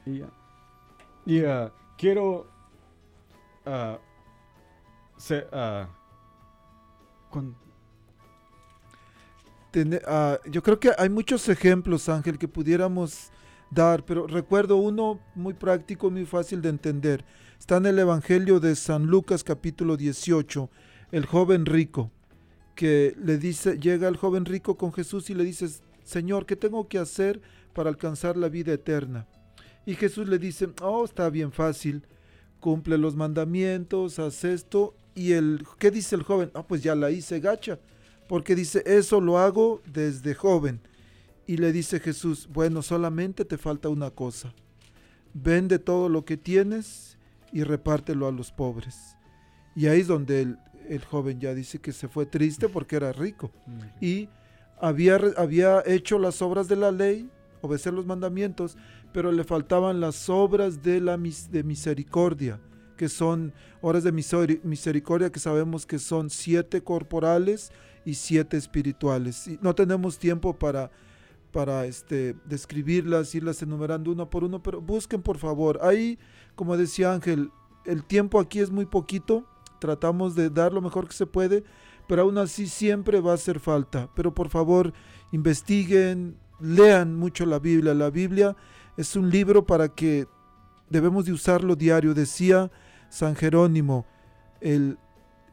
[0.05, 0.29] Y, ah,
[1.47, 2.47] ah, quiero...
[3.65, 3.97] ah,
[5.17, 5.47] se-
[7.29, 7.55] con-
[10.07, 13.31] Ah, yo creo que hay muchos ejemplos, Ángel, que pudiéramos
[13.69, 17.25] dar, pero recuerdo uno muy práctico, muy fácil de entender.
[17.59, 20.69] Está en el Evangelio de San Lucas capítulo 18,
[21.11, 22.09] el joven rico,
[22.73, 25.67] que le dice, llega el joven rico con Jesús y le dice,
[26.05, 27.41] Señor, ¿qué tengo que hacer
[27.73, 29.27] para alcanzar la vida eterna?
[29.85, 32.07] Y Jesús le dice, oh, está bien fácil,
[32.61, 34.95] cumple los mandamientos, haz esto.
[35.15, 36.49] Y el, ¿qué dice el joven?
[36.53, 37.77] Ah, pues ya la hice gacha
[38.27, 40.81] porque dice, eso lo hago desde joven.
[41.47, 44.53] Y le dice Jesús, bueno, solamente te falta una cosa.
[45.33, 47.17] Vende todo lo que tienes
[47.51, 49.15] y repártelo a los pobres.
[49.75, 50.57] Y ahí es donde el,
[50.89, 53.51] el joven ya dice que se fue triste porque era rico.
[54.01, 54.29] Y
[54.79, 57.29] había, había hecho las obras de la ley,
[57.61, 58.77] obedecer los mandamientos,
[59.13, 62.59] pero le faltaban las obras de la mis- de misericordia,
[62.97, 67.71] que son obras de miseri- misericordia que sabemos que son siete corporales
[68.05, 69.47] y siete espirituales.
[69.47, 70.91] Y no tenemos tiempo para,
[71.51, 75.79] para este, describirlas, irlas enumerando uno por uno, pero busquen por favor.
[75.81, 76.19] Ahí,
[76.55, 77.51] como decía Ángel,
[77.85, 79.45] el tiempo aquí es muy poquito,
[79.79, 81.63] tratamos de dar lo mejor que se puede,
[82.07, 84.09] pero aún así siempre va a hacer falta.
[84.15, 84.93] Pero por favor,
[85.31, 87.93] investiguen, lean mucho la Biblia.
[87.93, 88.55] La Biblia
[88.97, 90.27] es un libro para que
[90.89, 92.13] debemos de usarlo diario.
[92.13, 92.71] Decía
[93.09, 94.05] San Jerónimo,
[94.61, 94.97] el,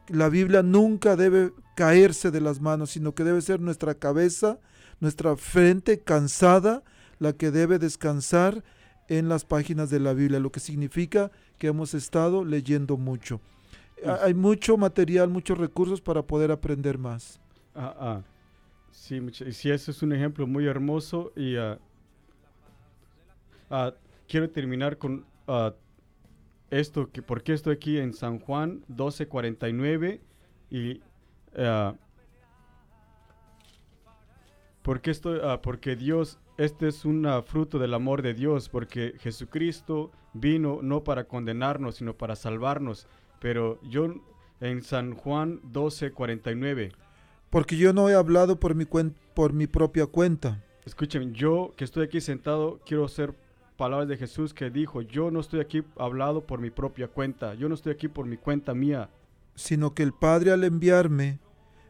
[0.09, 4.59] la Biblia nunca debe caerse de las manos, sino que debe ser nuestra cabeza,
[5.01, 6.83] nuestra frente cansada,
[7.19, 8.63] la que debe descansar
[9.09, 13.41] en las páginas de la Biblia, lo que significa que hemos estado leyendo mucho.
[14.05, 17.41] Ha- Hay mucho material, muchos recursos para poder aprender más.
[17.75, 18.23] Ah, ah.
[18.91, 19.21] Sí,
[19.53, 21.79] sí, eso es un ejemplo muy hermoso y ah,
[23.71, 23.95] ah,
[24.29, 25.75] quiero terminar con ah,
[26.71, 30.21] esto, que por qué estoy aquí en San Juan 12:49
[30.71, 31.01] y
[31.57, 31.95] ah,
[34.83, 35.41] ¿por qué estoy?
[35.43, 40.81] ah, porque Dios, este es un ah, fruto del amor de Dios, porque Jesucristo vino
[40.83, 43.07] no para condenarnos, sino para salvarnos.
[43.41, 44.15] Pero yo
[44.61, 46.93] en San Juan 12:49
[47.51, 51.85] Porque yo no he hablado por mi, cuen- por mi propia cuenta, Escuchen, yo que
[51.85, 53.35] estoy aquí sentado, quiero hacer
[53.77, 57.69] palabras de Jesús que dijo, yo no estoy aquí hablado por mi propia cuenta, yo
[57.69, 59.09] no estoy aquí por mi cuenta mía.
[59.55, 61.39] Sino que el Padre al enviarme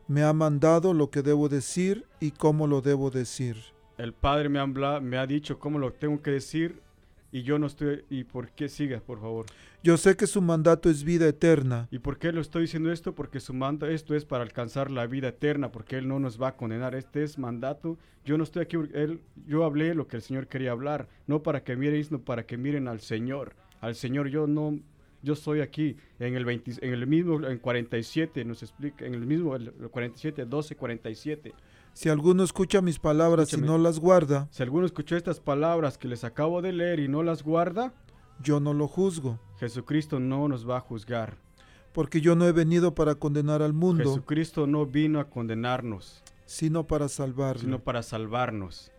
[0.09, 3.57] me ha mandado lo que debo decir y cómo lo debo decir.
[3.99, 6.81] El Padre me ha, me ha dicho cómo lo tengo que decir
[7.33, 8.05] y yo no estoy...
[8.11, 9.47] ¿Y por qué siga, por favor?
[9.83, 13.15] Yo sé que su mandato es vida eterna, ¿Y por qué lo estoy diciendo esto?
[13.15, 16.49] Porque su mandato, esto es para alcanzar la vida eterna, porque Él no nos va
[16.49, 16.95] a condenar.
[16.95, 17.99] Este es mandato.
[18.25, 21.65] Yo no estoy aquí, él, yo hablé lo que el Señor quería hablar, no para
[21.65, 23.55] que miren, sino para que miren al Señor.
[23.81, 24.79] Al Señor yo no,
[25.23, 29.27] yo soy aquí en el 20 en el mismo, en 47 nos explica, en el
[29.27, 31.55] mismo, el 47, 12, 47.
[31.95, 33.67] Si alguno escucha mis palabras y Escúchame.
[33.67, 37.23] no las guarda, Si alguno escuchó estas palabras que les acabo de leer y no
[37.23, 37.93] las guarda,
[38.43, 41.37] yo no lo juzgo, Jesucristo no nos va a juzgar.
[41.93, 46.87] porque yo no he venido para condenar al mundo, Jesucristo no vino a condenarnos, sino
[46.87, 47.61] para salvarlo.
[47.61, 48.91] sino para salvarnos.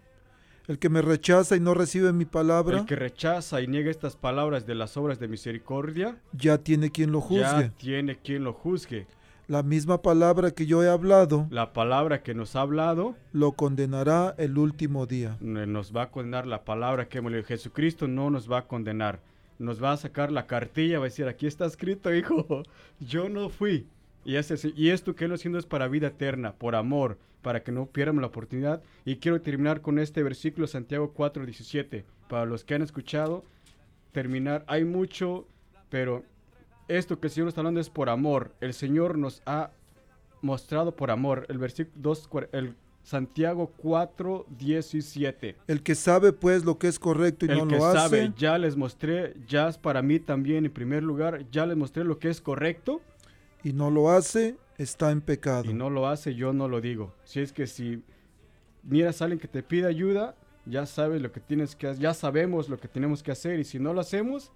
[0.68, 4.16] El que me rechaza y no recibe mi palabra, El que rechaza y niega estas
[4.16, 7.42] palabras de las obras de misericordia, ya tiene quien lo juzgue.
[7.44, 9.06] ya tiene quien lo juzgue.
[9.48, 14.34] La misma palabra que yo he hablado, La palabra que nos ha hablado lo condenará
[14.38, 15.38] el último día.
[15.42, 16.48] eh, nos va a condenar.
[16.48, 17.46] La palabra que hemos leído.
[17.46, 19.20] Jesucristo no nos va a condenar.
[19.60, 22.64] Nos va a sacar la cartilla, va a decir, aquí está escrito, hijo,
[23.02, 23.86] yo no fui.
[24.24, 27.72] Y, ese, y esto que él haciendo es para vida eterna, por amor, para que
[27.72, 28.82] no pierdamos la oportunidad.
[29.06, 32.04] Y quiero terminar con este versículo, Santiago 4:17.
[32.28, 33.44] Para los que han escuchado,
[34.12, 35.46] terminar, hay mucho,
[35.90, 36.24] pero
[36.88, 38.56] esto que el Señor está hablando es por amor.
[38.62, 39.70] El Señor nos ha
[40.42, 41.46] mostrado por amor.
[41.50, 45.58] El versículo 2, el Santiago 4, 17.
[45.68, 48.34] El que sabe pues lo que es correcto y El no que lo hace, sabe,
[48.38, 52.18] ya les mostré, ya es para mí también en primer lugar, ya les mostré lo
[52.18, 53.02] que es correcto
[53.64, 55.70] y no lo hace, está en pecado.
[55.70, 57.14] y no lo hace, yo no lo digo.
[57.24, 58.04] Si es que si
[58.84, 62.14] miras a alguien que te pide ayuda, ya sabes lo que tienes que hacer, ya
[62.14, 64.52] sabemos lo que tenemos que hacer y si no lo hacemos,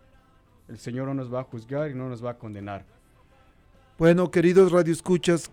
[0.68, 2.86] el Señor no nos va a juzgar y no nos va a condenar.
[3.98, 5.50] Bueno, queridos radioescuchas,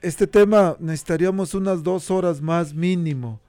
[0.00, 3.40] este tema necesitaríamos unas dos horas más mínimo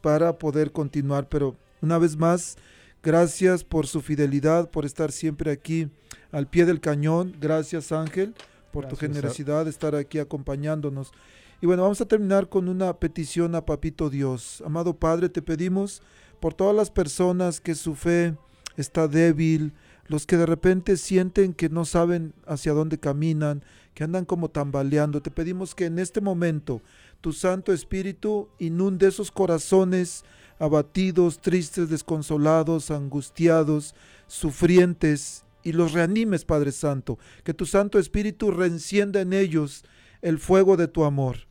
[0.00, 2.56] para poder continuar, pero una vez más,
[3.02, 5.88] gracias por su fidelidad, por estar siempre aquí
[6.32, 7.34] al pie del cañón.
[7.40, 8.34] Gracias Ángel
[8.72, 11.12] por tu generosidad de estar aquí acompañándonos.
[11.60, 14.62] Y bueno, vamos a terminar con una petición a Papito Dios.
[14.64, 16.02] Amado Padre, te pedimos
[16.40, 18.36] por todas las personas que su fe
[18.76, 19.72] está débil,
[20.06, 23.64] los que de repente sienten que no saben hacia dónde caminan,
[23.94, 25.20] que andan como tambaleando.
[25.20, 26.80] Te pedimos que en este momento
[27.20, 30.24] tu Santo Espíritu inunde esos corazones
[30.60, 33.94] abatidos, tristes, desconsolados, angustiados,
[34.26, 37.18] sufrientes, y los reanimes, Padre Santo.
[37.44, 39.84] Que tu Santo Espíritu reencienda en ellos
[40.22, 41.46] el fuego de tu amor.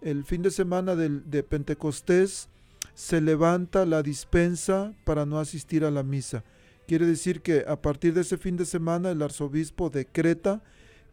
[0.00, 2.48] el fin de semana de Pentecostés,
[2.94, 6.44] se levanta la dispensa para no asistir a la misa.
[6.86, 10.62] Quiere decir que a partir de ese fin de semana el arzobispo decreta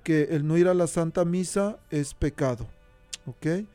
[0.03, 2.67] que el no ir a la Santa Misa es pecado.
[3.25, 3.65] ¿Ok?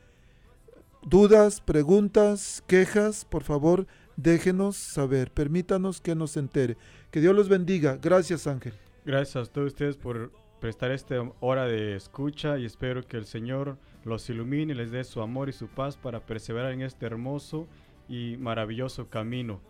[1.01, 3.87] Dudas, preguntas, quejas, por favor,
[4.17, 5.31] déjenos saber.
[5.31, 6.77] Permítanos que nos entere.
[7.09, 7.97] Que Dios los bendiga.
[8.01, 8.73] Gracias, Ángel.
[9.05, 13.77] Gracias a todos ustedes por prestar esta hora de escucha y espero que el Señor
[14.03, 17.67] los ilumine y les dé su amor y su paz para perseverar en este hermoso
[18.09, 19.61] y maravilloso camino.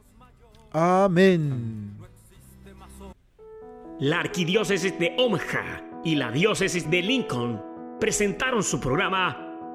[0.71, 1.95] Amén.
[3.99, 7.61] La Arquidiócesis de Omaha y la Diócesis de Lincoln
[7.99, 9.48] presentaron su programa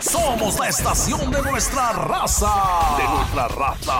[0.00, 2.52] Somos la estación de nuestra raza.
[2.98, 3.94] De nuestra raza.